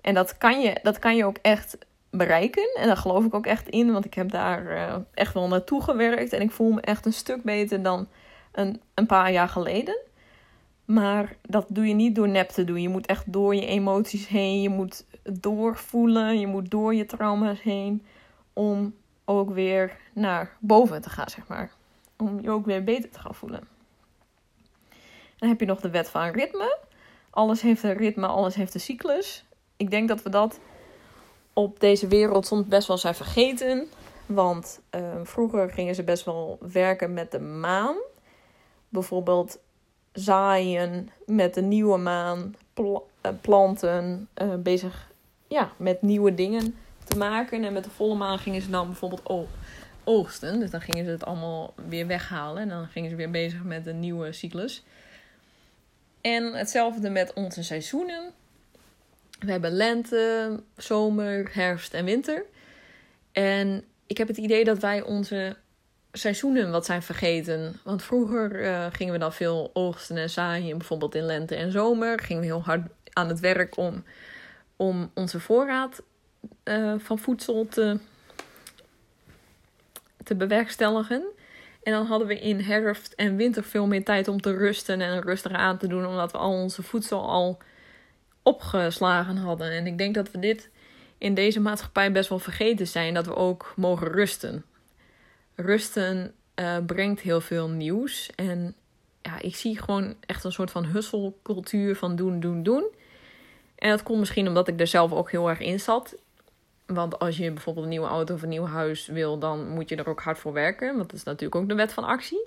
En 0.00 0.14
dat 0.14 0.38
kan 0.38 0.60
je, 0.60 0.76
dat 0.82 0.98
kan 0.98 1.16
je 1.16 1.24
ook 1.24 1.38
echt 1.42 1.78
bereiken. 2.10 2.74
En 2.74 2.86
daar 2.86 2.96
geloof 2.96 3.24
ik 3.24 3.34
ook 3.34 3.46
echt 3.46 3.68
in, 3.68 3.92
want 3.92 4.04
ik 4.04 4.14
heb 4.14 4.30
daar 4.30 4.72
uh, 4.72 4.94
echt 5.14 5.34
wel 5.34 5.48
naartoe 5.48 5.82
gewerkt. 5.82 6.32
En 6.32 6.40
ik 6.40 6.50
voel 6.50 6.70
me 6.72 6.80
echt 6.80 7.06
een 7.06 7.12
stuk 7.12 7.42
beter 7.42 7.82
dan 7.82 8.08
een, 8.52 8.80
een 8.94 9.06
paar 9.06 9.32
jaar 9.32 9.48
geleden. 9.48 9.98
Maar 10.84 11.36
dat 11.42 11.66
doe 11.68 11.86
je 11.86 11.94
niet 11.94 12.14
door 12.14 12.28
nep 12.28 12.48
te 12.48 12.64
doen. 12.64 12.82
Je 12.82 12.88
moet 12.88 13.06
echt 13.06 13.32
door 13.32 13.54
je 13.54 13.66
emoties 13.66 14.28
heen. 14.28 14.62
Je 14.62 14.68
moet 14.68 15.04
doorvoelen. 15.22 16.40
Je 16.40 16.46
moet 16.46 16.70
door 16.70 16.94
je 16.94 17.06
trauma's 17.06 17.62
heen. 17.62 18.04
Om 18.52 18.94
ook 19.24 19.50
weer 19.50 19.96
naar 20.12 20.56
boven 20.60 21.02
te 21.02 21.10
gaan, 21.10 21.28
zeg 21.28 21.46
maar. 21.46 21.72
Om 22.16 22.40
je 22.40 22.50
ook 22.50 22.66
weer 22.66 22.84
beter 22.84 23.10
te 23.10 23.18
gaan 23.18 23.34
voelen. 23.34 23.68
Dan 25.36 25.48
heb 25.48 25.60
je 25.60 25.66
nog 25.66 25.80
de 25.80 25.90
wet 25.90 26.10
van 26.10 26.28
ritme. 26.28 26.78
Alles 27.30 27.60
heeft 27.60 27.82
een 27.82 27.96
ritme, 27.96 28.26
alles 28.26 28.54
heeft 28.54 28.74
een 28.74 28.80
cyclus. 28.80 29.44
Ik 29.76 29.90
denk 29.90 30.08
dat 30.08 30.22
we 30.22 30.30
dat 30.30 30.60
op 31.52 31.80
deze 31.80 32.06
wereld 32.06 32.46
soms 32.46 32.66
best 32.66 32.88
wel 32.88 32.98
zijn 32.98 33.14
vergeten. 33.14 33.88
Want 34.26 34.80
uh, 34.94 35.00
vroeger 35.22 35.70
gingen 35.70 35.94
ze 35.94 36.02
best 36.02 36.24
wel 36.24 36.58
werken 36.72 37.12
met 37.12 37.30
de 37.30 37.40
maan. 37.40 37.96
Bijvoorbeeld 38.88 39.58
zaaien 40.12 41.10
met 41.26 41.54
de 41.54 41.62
nieuwe 41.62 41.98
maan, 41.98 42.54
pl 42.74 42.96
uh, 43.26 43.32
planten, 43.40 44.28
uh, 44.42 44.54
bezig 44.54 45.10
ja, 45.48 45.72
met 45.76 46.02
nieuwe 46.02 46.34
dingen 46.34 46.74
te 47.04 47.16
maken. 47.16 47.64
En 47.64 47.72
met 47.72 47.84
de 47.84 47.90
volle 47.90 48.14
maan 48.14 48.38
gingen 48.38 48.62
ze 48.62 48.70
dan 48.70 48.86
bijvoorbeeld 48.86 49.48
oogsten. 50.04 50.60
Dus 50.60 50.70
dan 50.70 50.80
gingen 50.80 51.04
ze 51.04 51.10
het 51.10 51.24
allemaal 51.24 51.74
weer 51.88 52.06
weghalen. 52.06 52.62
En 52.62 52.68
dan 52.68 52.86
gingen 52.86 53.10
ze 53.10 53.16
weer 53.16 53.30
bezig 53.30 53.62
met 53.62 53.86
een 53.86 54.00
nieuwe 54.00 54.32
cyclus. 54.32 54.84
En 56.20 56.52
hetzelfde 56.52 57.10
met 57.10 57.32
onze 57.32 57.62
seizoenen. 57.62 58.32
We 59.38 59.50
hebben 59.50 59.72
lente, 59.72 60.60
zomer, 60.76 61.50
herfst 61.52 61.94
en 61.94 62.04
winter. 62.04 62.44
En 63.32 63.84
ik 64.06 64.18
heb 64.18 64.28
het 64.28 64.36
idee 64.36 64.64
dat 64.64 64.78
wij 64.78 65.02
onze 65.02 65.56
seizoenen 66.12 66.70
wat 66.70 66.84
zijn 66.84 67.02
vergeten. 67.02 67.80
Want 67.84 68.02
vroeger 68.02 68.62
uh, 68.62 68.86
gingen 68.92 69.12
we 69.12 69.18
dan 69.18 69.32
veel 69.32 69.70
oogsten 69.72 70.16
en 70.16 70.30
zaaien, 70.30 70.78
bijvoorbeeld 70.78 71.14
in 71.14 71.24
lente 71.24 71.54
en 71.54 71.72
zomer. 71.72 72.20
Gingen 72.20 72.42
we 72.42 72.48
heel 72.48 72.62
hard 72.62 72.88
aan 73.12 73.28
het 73.28 73.40
werk 73.40 73.76
om, 73.76 74.04
om 74.76 75.10
onze 75.14 75.40
voorraad 75.40 76.02
uh, 76.64 76.94
van 76.98 77.18
voedsel 77.18 77.66
te, 77.68 77.98
te 80.24 80.34
bewerkstelligen. 80.34 81.24
En 81.82 81.92
dan 81.92 82.06
hadden 82.06 82.28
we 82.28 82.40
in 82.40 82.60
herfst 82.60 83.12
en 83.12 83.36
winter 83.36 83.64
veel 83.64 83.86
meer 83.86 84.04
tijd 84.04 84.28
om 84.28 84.40
te 84.40 84.56
rusten 84.56 85.00
en 85.00 85.22
rustig 85.22 85.52
aan 85.52 85.78
te 85.78 85.86
doen, 85.86 86.06
omdat 86.06 86.32
we 86.32 86.38
al 86.38 86.52
onze 86.52 86.82
voedsel 86.82 87.28
al 87.28 87.58
opgeslagen 88.42 89.36
hadden. 89.36 89.70
En 89.70 89.86
ik 89.86 89.98
denk 89.98 90.14
dat 90.14 90.30
we 90.30 90.38
dit 90.38 90.70
in 91.18 91.34
deze 91.34 91.60
maatschappij 91.60 92.12
best 92.12 92.28
wel 92.28 92.38
vergeten 92.38 92.86
zijn, 92.86 93.14
dat 93.14 93.26
we 93.26 93.34
ook 93.36 93.72
mogen 93.76 94.08
rusten. 94.08 94.64
Rusten 95.54 96.34
uh, 96.60 96.76
brengt 96.86 97.20
heel 97.20 97.40
veel 97.40 97.68
nieuws. 97.68 98.30
En 98.34 98.74
ja, 99.22 99.40
ik 99.40 99.56
zie 99.56 99.78
gewoon 99.78 100.14
echt 100.26 100.44
een 100.44 100.52
soort 100.52 100.70
van 100.70 100.84
husselcultuur 100.84 101.96
van 101.96 102.16
doen, 102.16 102.40
doen, 102.40 102.62
doen. 102.62 102.84
En 103.74 103.90
dat 103.90 104.02
komt 104.02 104.18
misschien 104.18 104.48
omdat 104.48 104.68
ik 104.68 104.80
er 104.80 104.86
zelf 104.86 105.12
ook 105.12 105.30
heel 105.30 105.48
erg 105.48 105.60
in 105.60 105.80
zat. 105.80 106.14
Want 106.86 107.18
als 107.18 107.36
je 107.36 107.50
bijvoorbeeld 107.50 107.84
een 107.84 107.90
nieuwe 107.90 108.06
auto 108.06 108.34
of 108.34 108.42
een 108.42 108.48
nieuw 108.48 108.66
huis 108.66 109.06
wil, 109.06 109.38
dan 109.38 109.68
moet 109.68 109.88
je 109.88 109.96
er 109.96 110.08
ook 110.08 110.20
hard 110.20 110.38
voor 110.38 110.52
werken. 110.52 110.96
Want 110.96 111.10
dat 111.10 111.18
is 111.18 111.24
natuurlijk 111.24 111.54
ook 111.54 111.68
de 111.68 111.74
wet 111.74 111.92
van 111.92 112.04
actie. 112.04 112.44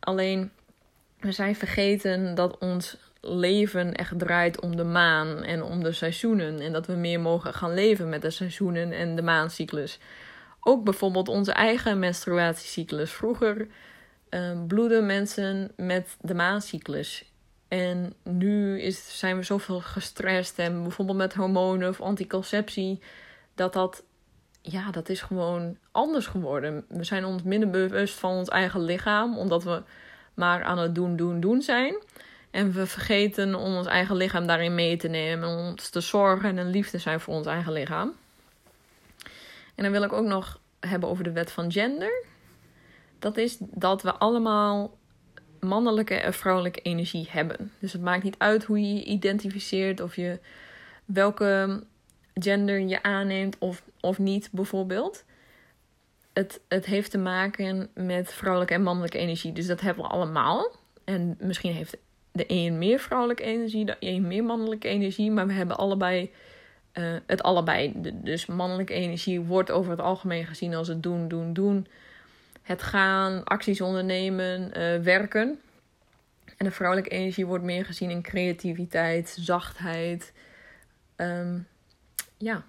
Alleen, 0.00 0.50
we 1.18 1.32
zijn 1.32 1.56
vergeten 1.56 2.34
dat 2.34 2.58
ons 2.58 2.96
leven 3.20 3.94
echt 3.94 4.18
draait 4.18 4.60
om 4.60 4.76
de 4.76 4.84
maan 4.84 5.42
en 5.42 5.62
om 5.62 5.82
de 5.82 5.92
seizoenen. 5.92 6.60
En 6.60 6.72
dat 6.72 6.86
we 6.86 6.92
meer 6.92 7.20
mogen 7.20 7.54
gaan 7.54 7.74
leven 7.74 8.08
met 8.08 8.22
de 8.22 8.30
seizoenen 8.30 8.92
en 8.92 9.16
de 9.16 9.22
maancyclus. 9.22 9.98
Ook 10.60 10.84
bijvoorbeeld 10.84 11.28
onze 11.28 11.52
eigen 11.52 11.98
menstruatiecyclus. 11.98 13.10
Vroeger 13.10 13.66
uh, 14.30 14.66
bloeden 14.66 15.06
mensen 15.06 15.72
met 15.76 16.16
de 16.20 16.34
maancyclus. 16.34 17.24
En 17.68 18.14
nu 18.22 18.80
is, 18.80 19.18
zijn 19.18 19.36
we 19.36 19.42
zoveel 19.42 19.80
gestrest 19.80 20.58
en 20.58 20.82
bijvoorbeeld 20.82 21.18
met 21.18 21.34
hormonen 21.34 21.88
of 21.88 22.00
anticonceptie, 22.00 23.00
dat 23.54 23.72
dat, 23.72 24.02
ja, 24.62 24.90
dat 24.90 25.08
is 25.08 25.20
gewoon 25.20 25.76
anders 25.90 26.26
geworden. 26.26 26.84
We 26.88 27.04
zijn 27.04 27.24
ons 27.24 27.42
minder 27.42 27.70
bewust 27.70 28.14
van 28.14 28.30
ons 28.30 28.48
eigen 28.48 28.80
lichaam, 28.80 29.38
omdat 29.38 29.64
we 29.64 29.82
maar 30.34 30.64
aan 30.64 30.78
het 30.78 30.94
doen, 30.94 31.16
doen, 31.16 31.40
doen 31.40 31.62
zijn. 31.62 31.94
En 32.50 32.72
we 32.72 32.86
vergeten 32.86 33.54
om 33.54 33.76
ons 33.76 33.86
eigen 33.86 34.16
lichaam 34.16 34.46
daarin 34.46 34.74
mee 34.74 34.96
te 34.96 35.08
nemen. 35.08 35.48
Om 35.48 35.58
ons 35.58 35.88
te 35.88 36.00
zorgen 36.00 36.58
en 36.58 36.70
lief 36.70 36.90
te 36.90 36.98
zijn 36.98 37.20
voor 37.20 37.34
ons 37.34 37.46
eigen 37.46 37.72
lichaam. 37.72 38.12
En 39.74 39.82
dan 39.82 39.92
wil 39.92 40.02
ik 40.02 40.12
ook 40.12 40.26
nog 40.26 40.60
hebben 40.80 41.08
over 41.08 41.24
de 41.24 41.32
wet 41.32 41.52
van 41.52 41.72
gender. 41.72 42.24
Dat 43.18 43.36
is 43.36 43.56
dat 43.60 44.02
we 44.02 44.12
allemaal 44.12 44.98
mannelijke 45.60 46.14
en 46.14 46.34
vrouwelijke 46.34 46.80
energie 46.80 47.26
hebben. 47.30 47.72
Dus 47.78 47.92
het 47.92 48.02
maakt 48.02 48.22
niet 48.22 48.38
uit 48.38 48.64
hoe 48.64 48.80
je 48.80 48.94
je 48.94 49.04
identificeert 49.04 50.00
of 50.00 50.16
je 50.16 50.40
welke 51.04 51.82
gender 52.34 52.80
je 52.80 53.02
aanneemt 53.02 53.58
of, 53.58 53.82
of 54.00 54.18
niet, 54.18 54.48
bijvoorbeeld. 54.52 55.24
Het, 56.32 56.60
het 56.68 56.86
heeft 56.86 57.10
te 57.10 57.18
maken 57.18 57.88
met 57.94 58.32
vrouwelijke 58.32 58.74
en 58.74 58.82
mannelijke 58.82 59.18
energie. 59.18 59.52
Dus 59.52 59.66
dat 59.66 59.80
hebben 59.80 60.04
we 60.04 60.10
allemaal. 60.10 60.70
En 61.04 61.36
misschien 61.40 61.72
heeft 61.72 61.96
de 62.32 62.44
een 62.46 62.78
meer 62.78 62.98
vrouwelijke 62.98 63.42
energie, 63.42 63.84
de 63.84 63.96
een 64.00 64.26
meer 64.26 64.44
mannelijke 64.44 64.88
energie. 64.88 65.30
Maar 65.30 65.46
we 65.46 65.52
hebben 65.52 65.76
allebei 65.76 66.30
uh, 67.00 67.16
het 67.26 67.42
allebei. 67.42 67.92
Dus 68.12 68.46
mannelijke 68.46 68.92
energie 68.92 69.40
wordt 69.40 69.70
over 69.70 69.90
het 69.90 70.00
algemeen 70.00 70.46
gezien 70.46 70.74
als 70.74 70.88
het 70.88 71.02
doen, 71.02 71.28
doen, 71.28 71.52
doen. 71.52 71.86
Het 72.62 72.82
gaan, 72.82 73.44
acties 73.44 73.80
ondernemen, 73.80 74.60
uh, 74.60 75.02
werken. 75.02 75.60
En 76.56 76.66
de 76.66 76.70
vrouwelijke 76.70 77.10
energie 77.10 77.46
wordt 77.46 77.64
meer 77.64 77.84
gezien 77.84 78.10
in 78.10 78.22
creativiteit, 78.22 79.36
zachtheid. 79.40 80.32
Um, 81.16 81.66
ja, 82.36 82.64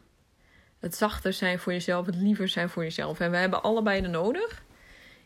het 0.80 0.96
zachter 0.96 1.34
zijn 1.34 1.60
voor 1.60 1.74
jezelf, 1.74 2.06
het 2.06 2.16
liever 2.16 2.48
zijn 2.48 2.70
voor 2.70 2.84
jezelf. 2.84 3.20
En 3.20 3.32
we 3.32 3.38
hebben 3.38 3.64
allebei 3.64 4.02
de 4.02 4.08
nodig 4.08 4.64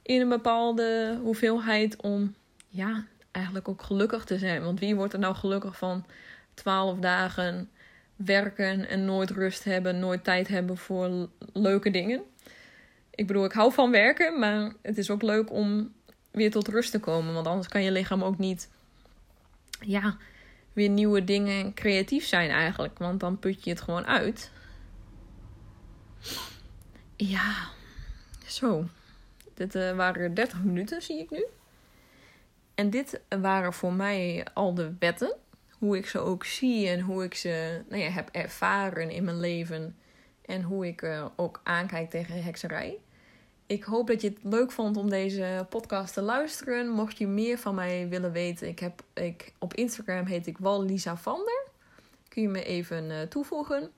in 0.01 0.21
een 0.21 0.29
bepaalde 0.29 1.19
hoeveelheid 1.21 2.01
om 2.01 2.35
ja, 2.67 3.05
eigenlijk 3.31 3.67
ook 3.67 3.81
gelukkig 3.81 4.23
te 4.23 4.37
zijn. 4.37 4.63
Want 4.63 4.79
wie 4.79 4.95
wordt 4.95 5.13
er 5.13 5.19
nou 5.19 5.35
gelukkig 5.35 5.77
van 5.77 6.05
12 6.53 6.99
dagen 6.99 7.69
werken 8.15 8.87
en 8.87 9.05
nooit 9.05 9.29
rust 9.29 9.63
hebben, 9.63 9.99
nooit 9.99 10.23
tijd 10.23 10.47
hebben 10.47 10.77
voor 10.77 11.29
leuke 11.53 11.91
dingen? 11.91 12.23
Ik 13.09 13.27
bedoel, 13.27 13.45
ik 13.45 13.51
hou 13.51 13.73
van 13.73 13.91
werken, 13.91 14.39
maar 14.39 14.73
het 14.81 14.97
is 14.97 15.09
ook 15.09 15.21
leuk 15.21 15.51
om 15.51 15.93
weer 16.31 16.51
tot 16.51 16.67
rust 16.67 16.91
te 16.91 16.99
komen. 16.99 17.33
Want 17.33 17.47
anders 17.47 17.67
kan 17.67 17.83
je 17.83 17.91
lichaam 17.91 18.23
ook 18.23 18.37
niet 18.37 18.69
ja, 19.79 20.17
weer 20.73 20.89
nieuwe 20.89 21.23
dingen 21.23 21.73
creatief 21.73 22.25
zijn 22.25 22.49
eigenlijk. 22.49 22.97
Want 22.97 23.19
dan 23.19 23.39
put 23.39 23.63
je 23.63 23.69
het 23.69 23.81
gewoon 23.81 24.05
uit. 24.05 24.51
Ja, 27.15 27.69
zo. 28.47 28.85
Dit 29.53 29.75
uh, 29.75 29.95
waren 29.95 30.33
30 30.33 30.63
minuten, 30.63 31.01
zie 31.01 31.19
ik 31.19 31.29
nu. 31.29 31.45
En 32.75 32.89
dit 32.89 33.21
waren 33.29 33.73
voor 33.73 33.93
mij 33.93 34.47
al 34.53 34.73
de 34.73 34.93
wetten. 34.99 35.35
Hoe 35.79 35.97
ik 35.97 36.07
ze 36.07 36.19
ook 36.19 36.45
zie 36.45 36.87
en 36.87 36.99
hoe 36.99 37.23
ik 37.23 37.33
ze 37.33 37.83
nou 37.89 38.01
ja, 38.01 38.09
heb 38.09 38.29
ervaren 38.31 39.09
in 39.09 39.23
mijn 39.23 39.39
leven. 39.39 39.95
En 40.45 40.61
hoe 40.61 40.87
ik 40.87 41.01
uh, 41.01 41.25
ook 41.35 41.61
aankijk 41.63 42.09
tegen 42.09 42.43
hekserij. 42.43 42.99
Ik 43.67 43.83
hoop 43.83 44.07
dat 44.07 44.21
je 44.21 44.29
het 44.29 44.37
leuk 44.41 44.71
vond 44.71 44.97
om 44.97 45.09
deze 45.09 45.65
podcast 45.69 46.13
te 46.13 46.21
luisteren. 46.21 46.89
Mocht 46.89 47.17
je 47.17 47.27
meer 47.27 47.57
van 47.57 47.75
mij 47.75 48.09
willen 48.09 48.31
weten, 48.31 48.67
ik 48.67 48.79
heb, 48.79 49.03
ik, 49.13 49.53
op 49.59 49.73
Instagram 49.73 50.25
heet 50.25 50.47
ik 50.47 50.57
Wal 50.57 50.83
Lisa 50.83 51.17
Vander. 51.17 51.63
Kun 52.27 52.41
je 52.41 52.47
me 52.47 52.63
even 52.63 53.09
uh, 53.09 53.21
toevoegen. 53.21 53.91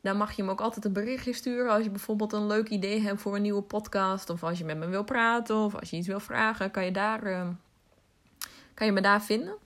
Dan 0.00 0.16
mag 0.16 0.32
je 0.32 0.42
me 0.42 0.50
ook 0.50 0.60
altijd 0.60 0.84
een 0.84 0.92
berichtje 0.92 1.32
sturen 1.32 1.70
als 1.72 1.84
je 1.84 1.90
bijvoorbeeld 1.90 2.32
een 2.32 2.46
leuk 2.46 2.68
idee 2.68 3.00
hebt 3.00 3.20
voor 3.20 3.34
een 3.34 3.42
nieuwe 3.42 3.62
podcast. 3.62 4.30
Of 4.30 4.44
als 4.44 4.58
je 4.58 4.64
met 4.64 4.76
me 4.76 4.86
wil 4.88 5.04
praten 5.04 5.56
of 5.56 5.74
als 5.74 5.90
je 5.90 5.96
iets 5.96 6.06
wil 6.06 6.20
vragen, 6.20 6.70
kan 6.70 6.84
je, 6.84 6.90
daar, 6.90 7.26
uh, 7.26 7.48
kan 8.74 8.86
je 8.86 8.92
me 8.92 9.00
daar 9.00 9.22
vinden. 9.22 9.56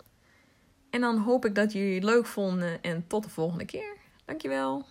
En 0.90 1.00
dan 1.00 1.16
hoop 1.16 1.44
ik 1.44 1.55
dat 1.55 1.72
jullie 1.72 1.94
het 1.94 2.05
leuk 2.05 2.26
vonden 2.26 2.83
en 2.83 3.05
tot 3.07 3.22
de 3.22 3.31
volgende 3.31 3.64
keer. 3.64 3.96
Dankjewel. 4.24 4.85